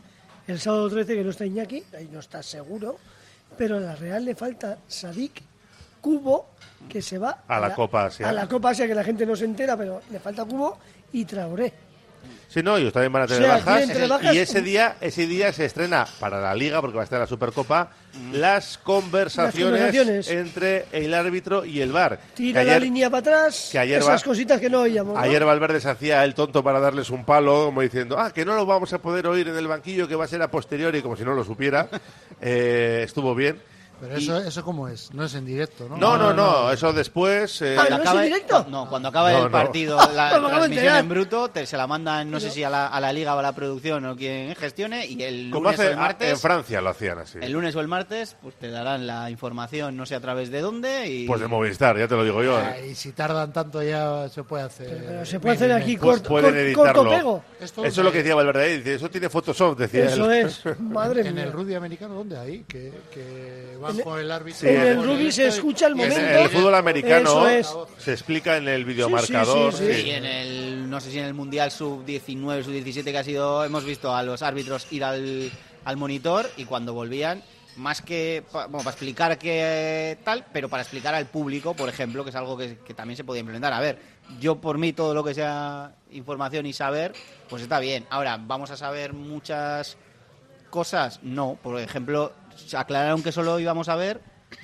[0.47, 2.97] El sábado 13 que no está Iñaki, ahí no está seguro.
[3.57, 5.41] Pero a la Real le falta Sadik,
[6.01, 6.49] Cubo,
[6.89, 8.29] que se va A la Copa Asia.
[8.29, 10.77] A la Copa Asia, que la gente no se entera, pero le falta Cubo
[11.13, 11.73] y Traoré.
[12.55, 14.33] Sí, no, ellos también van a tener O sea, bajas.
[14.33, 17.27] Y ese día, ese día se estrena para la Liga, porque va a estar la
[17.27, 17.89] Supercopa,
[18.31, 20.29] las, conversaciones Las conversaciones.
[20.29, 22.17] entre el árbitro y el VAR.
[22.33, 25.15] Tira la línea para atrás, que ayer esas va- cositas que no oíamos.
[25.15, 25.19] ¿no?
[25.19, 28.55] Ayer Valverde se hacía el tonto para darles un palo, como diciendo, ah, que no
[28.55, 31.17] lo vamos a poder oír en el banquillo, que va a ser a posteriori, como
[31.17, 31.89] si no lo supiera.
[32.41, 33.59] Eh, estuvo bien.
[33.99, 35.97] Pero eso, eso cómo es, no es en directo, ¿no?
[35.97, 37.61] No, no, no, eso después...
[37.61, 39.51] eh, Ah, Cuando acaba, cu- no, cuando acaba No, el no.
[39.51, 42.69] partido, la acabo de transmisión en bruto, te, se la mandan, no sé si a
[42.69, 45.87] la, a la liga o a la producción o quien gestione, y el lunes hace
[45.87, 46.29] o el martes...
[46.31, 47.39] en Francia lo hacían así.
[47.41, 50.61] El lunes o el martes, pues te darán la información, no sé a través de
[50.61, 51.07] dónde.
[51.09, 51.27] Y...
[51.27, 52.57] Pues de Movistar, ya te lo digo yo.
[52.57, 52.89] Ah, eh.
[52.91, 55.03] Y si tardan tanto ya se puede hacer.
[55.07, 55.97] Pero se puede hacer Bien, aquí.
[55.97, 56.93] Pues corto, pueden editarlo.
[57.03, 57.43] corto pego.
[57.59, 60.47] Esto Eso es lo que decía Valverde, dice, eso tiene Photoshop, decía Eso él.
[60.47, 61.43] es, madre En mía.
[61.45, 62.63] el rugby americano, ¿dónde hay?
[62.67, 64.59] Que, que En- el árbitro.
[64.61, 66.19] Sí, en en el rugby se escucha el En momento.
[66.39, 67.67] el fútbol americano es.
[67.97, 69.73] se explica en el videomarcador.
[69.73, 70.07] sí, sí, sí.
[70.07, 73.83] Y en el, no sé si en el Mundial Sub-19, Sub-17 que ha sido, hemos
[73.85, 75.51] visto a los árbitros ir al,
[75.83, 77.43] al monitor y cuando volvían,
[77.77, 82.29] más que bueno, para explicar que tal, pero para explicar al público, por ejemplo, que
[82.29, 83.73] es algo que, que también se podía implementar.
[83.73, 83.99] A ver,
[84.39, 87.11] yo por mí todo lo que sea información y saber,
[87.49, 88.05] pues está bien.
[88.09, 89.97] Ahora, ¿vamos a saber muchas
[90.69, 91.19] cosas?
[91.21, 91.57] No.
[91.61, 92.31] Por ejemplo,
[92.75, 94.21] aclararon que solo íbamos a ver,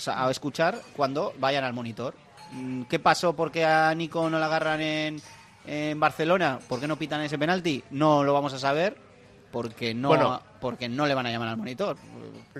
[0.07, 2.15] a escuchar cuando vayan al monitor.
[2.51, 3.35] Mm, ¿Qué pasó?
[3.35, 5.21] ¿Por qué a Nico no la agarran en,
[5.65, 6.59] en Barcelona?
[6.67, 7.83] ¿Por qué no pitan ese penalti?
[7.91, 8.97] No lo vamos a saber
[9.51, 10.41] porque no.
[10.61, 11.97] Porque no le van a llamar al monitor.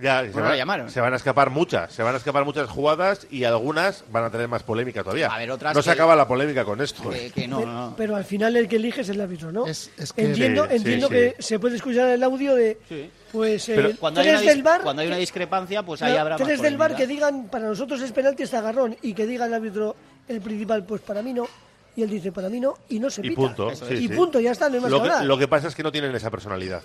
[0.02, 0.90] Ya, Pues se, no van, la llamaron.
[0.90, 4.30] se van a escapar muchas, se van a escapar muchas jugadas y algunas van a
[4.32, 5.28] tener más polémica todavía.
[5.28, 7.10] A ver, otras no se que- acaba la polémica con esto.
[7.10, 7.32] Que, ¿eh?
[7.32, 7.94] que no, Pero, no.
[7.98, 9.68] pero al final el que elige es el árbitro, ¿no?
[9.68, 11.44] Es- es que- entiendo Sí, entiendo sí, que sí.
[11.44, 12.78] se puede escuchar el audio de
[13.32, 16.02] pues Pero el Cuando hay, tres una dis- del bar cuando hay una discrepancia, pues
[16.02, 18.98] ahí no, habrá más tres del bar que digan para nosotros es penalti está agarrón
[19.02, 19.96] y que diga el árbitro
[20.28, 21.48] el principal pues para mí no
[21.96, 23.36] y él dice para mí no y no se Y pita.
[23.42, 23.72] punto.
[23.72, 24.10] Eso sí, y sí.
[24.10, 25.26] punto, ya está, no hay más Lo que que, hablar.
[25.28, 26.82] lo que pasa es que no tienen esa personalidad.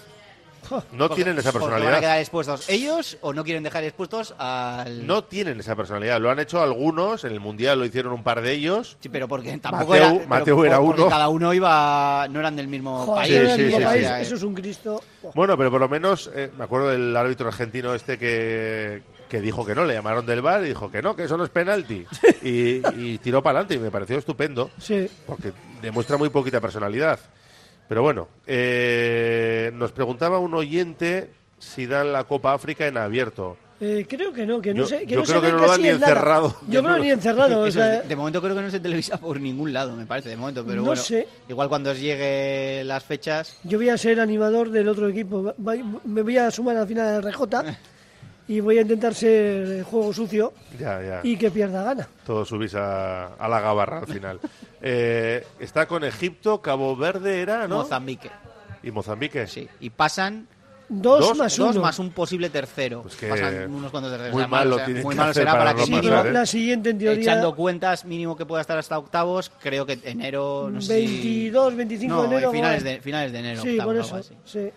[0.92, 2.00] No tienen esa Porque van a personalidad.
[2.00, 5.06] quedar expuestos ellos o no quieren dejar expuestos al...
[5.06, 6.20] No tienen esa personalidad.
[6.20, 8.96] Lo han hecho algunos, en el Mundial lo hicieron un par de ellos.
[9.00, 11.10] Sí, pero porque tampoco Mateu- era, Mateu era porque uno.
[11.10, 13.56] cada uno iba no eran del mismo Joder, país.
[13.56, 15.02] Sí, sí, eso es un Cristo.
[15.34, 19.64] Bueno, pero por lo menos eh, me acuerdo del árbitro argentino este que, que dijo
[19.66, 22.06] que no, le llamaron del bar y dijo que no, que eso no es penalti.
[22.42, 24.70] Y, y tiró para adelante y me pareció estupendo.
[24.78, 25.08] Sí.
[25.26, 25.52] Porque
[25.82, 27.18] demuestra muy poquita personalidad.
[27.88, 33.56] Pero bueno, eh, nos preguntaba un oyente si dan la Copa África en abierto.
[33.78, 35.00] Eh, creo que no, que no Yo- sé.
[35.00, 36.56] Que yo no se creo que no lo dan ni encerrado.
[36.66, 37.60] Yo creo ni encerrado.
[37.60, 40.06] o Eso sea, es, de momento creo que no se televisa por ningún lado, me
[40.06, 40.64] parece, de momento.
[40.64, 41.28] Pero No bueno, sé.
[41.48, 45.54] igual cuando os llegue las fechas, Yo voy a ser animador del otro equipo.
[46.04, 47.44] Me voy a sumar al final del RJ
[48.48, 51.20] y voy a intentar ser el juego sucio Ya, ya.
[51.22, 52.08] y que pierda gana.
[52.24, 54.40] Todos subís a, a la gabarra al final.
[54.88, 57.78] Eh, está con Egipto, Cabo Verde era, ¿no?
[57.78, 58.30] Mozambique.
[58.82, 59.46] Y Mozambique.
[59.48, 59.66] Sí.
[59.80, 60.46] Y pasan
[60.88, 61.80] Dos, Dos- más dos uno.
[61.82, 63.02] más un posible tercero.
[63.02, 64.34] Pues que pasan unos cuantos terceros.
[64.34, 66.30] muy mal, o sea, muy que malo será para que pasar, ¿eh?
[66.32, 67.20] la siguiente en teoría.
[67.22, 71.06] Echando cuentas, mínimo que pueda estar hasta octavos, creo que enero, no sé si-
[71.50, 72.52] 22, 25 No, de enero.
[72.52, 72.88] finales va.
[72.90, 73.62] de, finales de enero.
[73.62, 74.20] Sí, por eso.
[74.44, 74.70] Sí.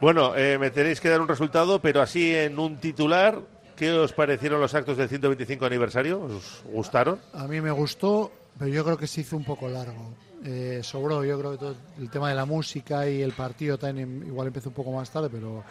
[0.00, 3.40] Bueno, eh, me tenéis que dar un resultado, pero así en un titular.
[3.76, 6.22] ¿Qué os parecieron los actos del 125 aniversario?
[6.22, 7.20] ¿Os gustaron?
[7.34, 10.14] A mí me gustó, pero yo creo que se hizo un poco largo.
[10.44, 14.08] Eh, sobró, yo creo que todo el tema de la música y el partido también
[14.22, 15.62] em- igual empezó un poco más tarde, pero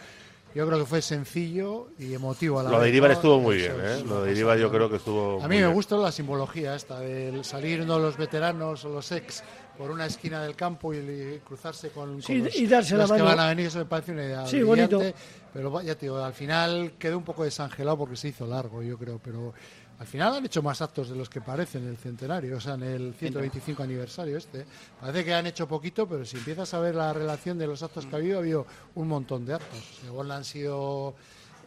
[0.54, 3.72] yo creo que fue sencillo y emotivo a la Lo de Iribar estuvo muy bien,
[3.82, 4.04] ¿eh?
[4.06, 5.72] Lo de Iribar yo creo que estuvo A mí me bien.
[5.74, 9.42] gustó la simbología esta, del salir uno de los veteranos o los ex
[9.78, 13.02] por una esquina del campo y, y cruzarse con, con Sí, los, y darse la
[13.02, 13.36] los que mano.
[13.36, 15.18] van a venir, eso me parece una idea Sí, brillante, bonito.
[15.52, 18.82] Pero va- ya te digo, al final quedó un poco desangelado porque se hizo largo,
[18.82, 19.54] yo creo, pero
[19.98, 22.74] al final han hecho más actos de los que parecen en el centenario, o sea,
[22.74, 24.66] en el 125 aniversario este.
[25.00, 28.04] Parece que han hecho poquito, pero si empiezas a ver la relación de los actos
[28.06, 29.80] que ha habido, ha habido un montón de actos.
[30.06, 31.14] Igual han sido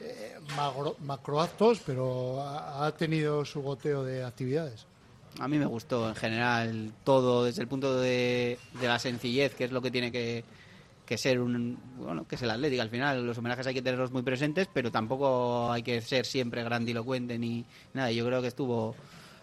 [0.02, 4.86] eh, magro- macroactos, pero ha, ha tenido su goteo de actividades.
[5.38, 9.66] A mí me gustó en general todo desde el punto de, de la sencillez, que
[9.66, 10.44] es lo que tiene que,
[11.06, 13.26] que ser un bueno, que es el Atlético al final.
[13.26, 17.64] Los homenajes hay que tenerlos muy presentes, pero tampoco hay que ser siempre grandilocuente ni
[17.94, 18.12] nada.
[18.12, 18.96] Yo creo que estuvo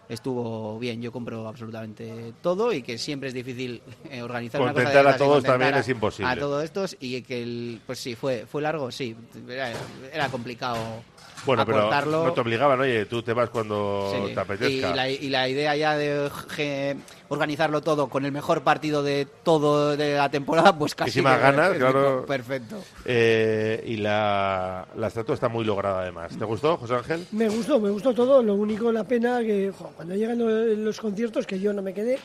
[0.09, 1.01] estuvo bien.
[1.01, 5.17] Yo compro absolutamente todo y que siempre es difícil eh, organizar una cosa de a
[5.17, 6.31] todos también a- es imposible.
[6.31, 9.15] A todos estos y que el, pues sí fue fue largo, sí,
[9.49, 9.73] era,
[10.13, 11.03] era complicado.
[11.45, 14.33] Bueno, pero no te obligaban, oye, tú te vas cuando Sí.
[14.33, 14.69] te apetezca.
[14.91, 16.97] Y la, y la idea ya de je-
[17.29, 21.09] organizarlo todo con el mejor partido de todo de la temporada, pues casi.
[21.09, 22.25] Y si más ganas, perfecto, claro.
[22.25, 22.83] Perfecto.
[23.05, 26.37] Eh, y la, la estatua está muy lograda además.
[26.37, 27.25] ¿Te gustó, José Ángel?
[27.31, 28.43] Me gustó, me gustó todo.
[28.43, 31.93] Lo único, la pena que jo, cuando llegan lo- los conciertos, que yo no me
[31.93, 32.19] quedé,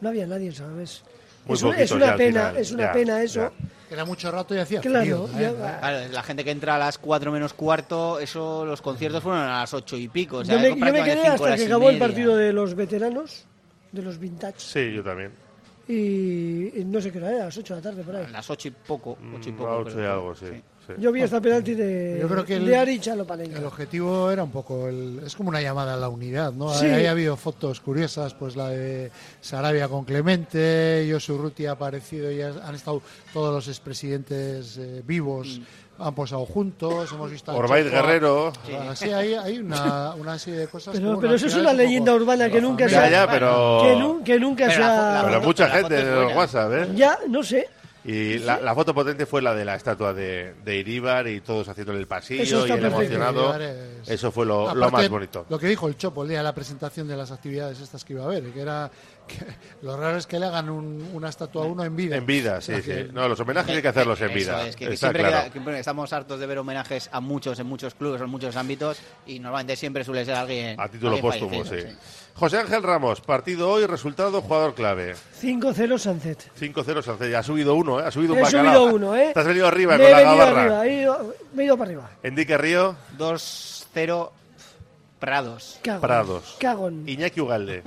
[0.00, 1.02] no había nadie, ¿sabes?
[1.46, 3.40] Muy es, un- es una ya pena, final, es una ya, pena eso.
[3.40, 3.52] ya.
[3.90, 5.40] Era mucho rato y hacía Claro, frío.
[5.40, 5.54] ya- ¿eh?
[5.80, 9.60] Claro, la gente que entra a las 4 menos cuarto, eso los conciertos fueron a
[9.60, 10.38] las 8 y pico.
[10.38, 12.74] O sea, yo, me, yo me quedé hasta que y acabó el partido de los
[12.76, 13.46] veteranos,
[13.90, 14.54] de los vintage.
[14.58, 15.32] Sí, yo también.
[15.88, 18.24] Y, y no sé qué hora era, a las 8 de la tarde por ahí.
[18.24, 19.18] A las ocho y poco.
[19.34, 20.12] Ocho y Mm, poco a ocho y creo.
[20.12, 20.46] algo, sí.
[20.48, 20.62] sí.
[20.98, 23.00] Yo vi hasta penalti de, Yo creo que el- de Ari.
[23.54, 26.72] El objetivo era un poco, el- es como una llamada a la unidad, ¿no?
[26.74, 26.86] Sí.
[26.86, 29.10] Ahí ha habido fotos curiosas, pues la de
[29.40, 35.60] Sarabia con Clemente, Josu Ruti ha aparecido, y han estado todos los expresidentes eh, vivos,
[35.98, 37.52] han posado juntos, hemos visto...
[37.52, 38.52] a Orbaiz Guerrero.
[38.90, 40.94] a- Sí, hay, hay una, una serie de cosas...
[40.96, 43.10] Pero, pero eso es una un leyenda urbana que nunca se Ya, ha...
[43.10, 43.80] ya, pero...
[43.82, 45.22] Que, nu- que nunca Pero se ha...
[45.26, 46.36] Pero mucha gente en el.
[46.36, 46.88] WhatsApp, ¿eh?
[46.94, 47.68] Ya, no sé.
[48.04, 51.68] Y la, la foto potente fue la de la estatua de, de Iríbar y todos
[51.68, 53.54] haciéndole el pasillo y el emocionado.
[53.56, 55.46] Es- Eso fue lo, lo Aparte, más bonito.
[55.50, 58.14] Lo que dijo el Chopo el día de la presentación de las actividades estas que
[58.14, 58.90] iba a haber, que era
[59.28, 59.36] que
[59.82, 62.16] lo raro es que le hagan un- una estatua a uno en vida.
[62.16, 63.10] En vida, O sea, sí, que- sí.
[63.12, 64.66] No, los homenajes hay que hacerlos en Eso vida.
[64.66, 65.52] es, que, que Está siempre claro.
[65.52, 68.96] queda- que estamos hartos de ver homenajes a muchos en muchos clubes, en muchos ámbitos,
[69.26, 70.80] y normalmente siempre suele ser alguien.
[70.80, 71.68] A título póstumo, sí.
[71.70, 71.94] fallecido,
[72.34, 75.14] José Ángel Ramos, partido hoy, resultado, jugador clave.
[75.42, 76.50] 5-0 Sunset.
[76.58, 77.34] 5-0 Sánchez.
[77.34, 78.04] Ha subido uno, ¿eh?
[78.06, 78.74] Ha subido un He bacalao.
[78.84, 79.30] subido uno, ¿eh?
[79.34, 80.60] Te has venido arriba Me con la venido gabarra.
[80.62, 82.10] arriba, he ido, me he ido para arriba.
[82.22, 84.30] Enrique Río, 2-0
[85.18, 85.78] Prados.
[85.82, 86.00] Cagón.
[86.00, 86.56] Prados.
[86.58, 87.06] Cagón.
[87.06, 87.82] Iñaki Ugalde.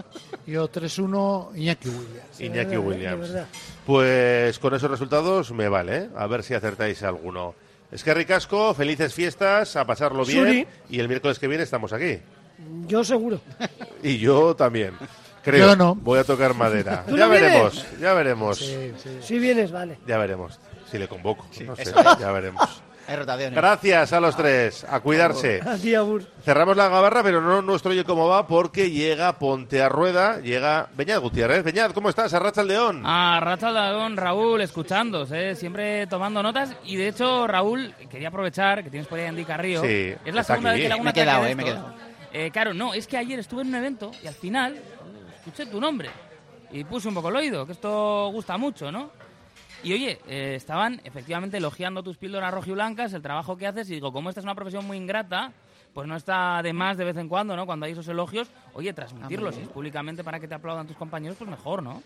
[0.45, 2.39] Yo 3-1, Iñaki Williams.
[2.39, 3.19] Iñaki de verdad, de Williams.
[3.21, 3.47] verdad.
[3.87, 6.09] Pues con esos resultados me vale, ¿eh?
[6.15, 7.55] A ver si acertáis alguno.
[7.91, 10.39] Es que ricasco, felices fiestas, a pasarlo bien.
[10.45, 10.67] Suri.
[10.91, 12.19] Y el miércoles que viene estamos aquí.
[12.87, 13.39] Yo seguro.
[14.01, 14.93] Y yo también.
[15.43, 15.67] Creo.
[15.67, 15.95] Yo no.
[15.95, 17.03] Voy a tocar madera.
[17.07, 17.51] ¿Tú ya no vienes?
[17.51, 18.57] veremos, ya veremos.
[18.57, 19.09] Sí, sí.
[19.21, 19.99] Si vienes, vale.
[20.07, 20.59] Ya veremos.
[20.89, 21.45] Si le convoco.
[21.65, 22.81] no sé, ya veremos.
[23.07, 23.55] Hay rotaciones.
[23.55, 24.85] Gracias a los tres.
[24.89, 25.59] A cuidarse.
[26.45, 30.87] Cerramos la gabarra, pero no nuestro oye cómo va, porque llega Ponte a Rueda, llega
[30.95, 31.63] Beñat Gutiérrez.
[31.63, 32.33] Beñat, ¿cómo estás?
[32.33, 33.03] Arracha el León.
[33.05, 35.55] A Racha Dragón, Raúl, escuchando, ¿eh?
[35.55, 36.75] siempre tomando notas.
[36.85, 39.81] Y de hecho, Raúl, quería aprovechar que tienes por ahí a Andy Carrillo.
[39.81, 40.79] Sí, es la segunda aquí.
[40.79, 42.12] vez que le hago un Me he quedado, eh, me he estos.
[42.33, 44.75] Eh, claro, no, es que ayer estuve en un evento y al final
[45.35, 46.09] escuché tu nombre
[46.71, 49.11] y puse un poco el oído, que esto gusta mucho, ¿no?
[49.83, 54.11] Y oye, eh, estaban efectivamente elogiando tus píldoras rojiblancas, el trabajo que haces, y digo,
[54.11, 55.51] como esta es una profesión muy ingrata,
[55.93, 57.67] pues no está de más de vez en cuando, ¿no?
[57.67, 59.67] Cuando hay esos elogios, oye, transmitirlos bien.
[59.67, 62.01] públicamente para que te aplaudan tus compañeros, pues mejor, ¿no?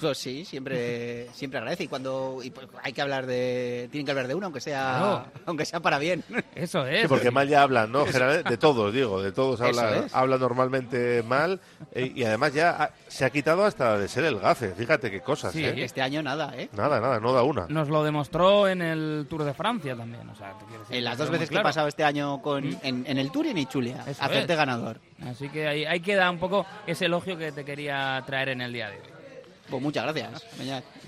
[0.00, 1.84] Pues sí, siempre, siempre agradece.
[1.84, 3.88] Y cuando y pues hay que hablar de.
[3.90, 6.22] Tienen que hablar de uno, aunque sea, aunque sea para bien.
[6.54, 8.06] Eso Sí, porque mal ya hablan, ¿no?
[8.06, 10.14] General- de todos, digo, de todos habla, es.
[10.14, 11.60] habla normalmente mal
[11.92, 14.72] eh, y además ya ha- se ha quitado hasta de ser el gafe.
[14.74, 15.74] Fíjate qué cosas, Sí, ¿eh?
[15.84, 16.68] Este año nada, ¿eh?
[16.76, 17.66] Nada, nada, no da una.
[17.68, 20.28] Nos lo demostró en el Tour de Francia también.
[20.28, 22.64] O sea, te quiero decir, En las dos veces que he pasado este año con,
[22.82, 24.04] en, en el Tour y en Ichulia.
[24.06, 24.58] Eso Hacerte es.
[24.58, 25.00] ganador.
[25.26, 28.72] Así que ahí, ahí queda un poco ese elogio que te quería traer en el
[28.72, 29.02] día de hoy.
[29.70, 30.42] Pues muchas gracias.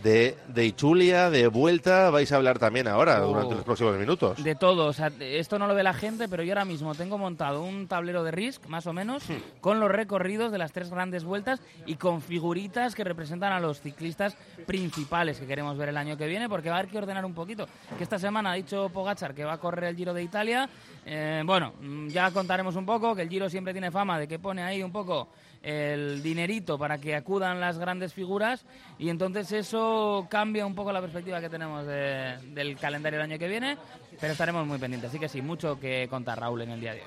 [0.02, 3.28] De, de Ichulia, de vuelta, vais a hablar también ahora, Oh.
[3.28, 4.42] durante los próximos minutos.
[4.42, 7.18] De todo, o sea, esto no lo ve la gente, pero yo ahora mismo tengo
[7.18, 9.22] montado un tablero de Risk, más o menos,
[9.61, 13.80] con los recorridos de las tres grandes vueltas y con figuritas que representan a los
[13.80, 14.36] ciclistas
[14.66, 17.34] principales que queremos ver el año que viene, porque va a haber que ordenar un
[17.34, 17.66] poquito.
[17.98, 20.68] Que esta semana ha dicho Pogachar que va a correr el Giro de Italia.
[21.04, 24.38] Eh, bueno, mm, ya contaremos un poco, que el Giro siempre tiene fama de que
[24.38, 25.28] pone ahí un poco
[25.62, 28.64] el dinerito para que acudan las grandes figuras
[28.98, 33.38] y entonces eso cambia un poco la perspectiva que tenemos de- del calendario del año
[33.38, 33.76] que viene,
[34.20, 35.11] pero estaremos muy pendientes.
[35.11, 37.06] Así que sí, mucho que contar Raúl en el día de hoy.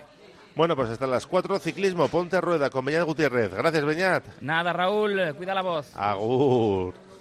[0.55, 3.51] Bueno, pues hasta las 4, ciclismo, ponte a rueda con Beñat Gutiérrez.
[3.51, 4.23] Gracias, Beñat.
[4.39, 5.91] Nada, Raúl, cuida la voz.
[5.95, 6.93] Agur.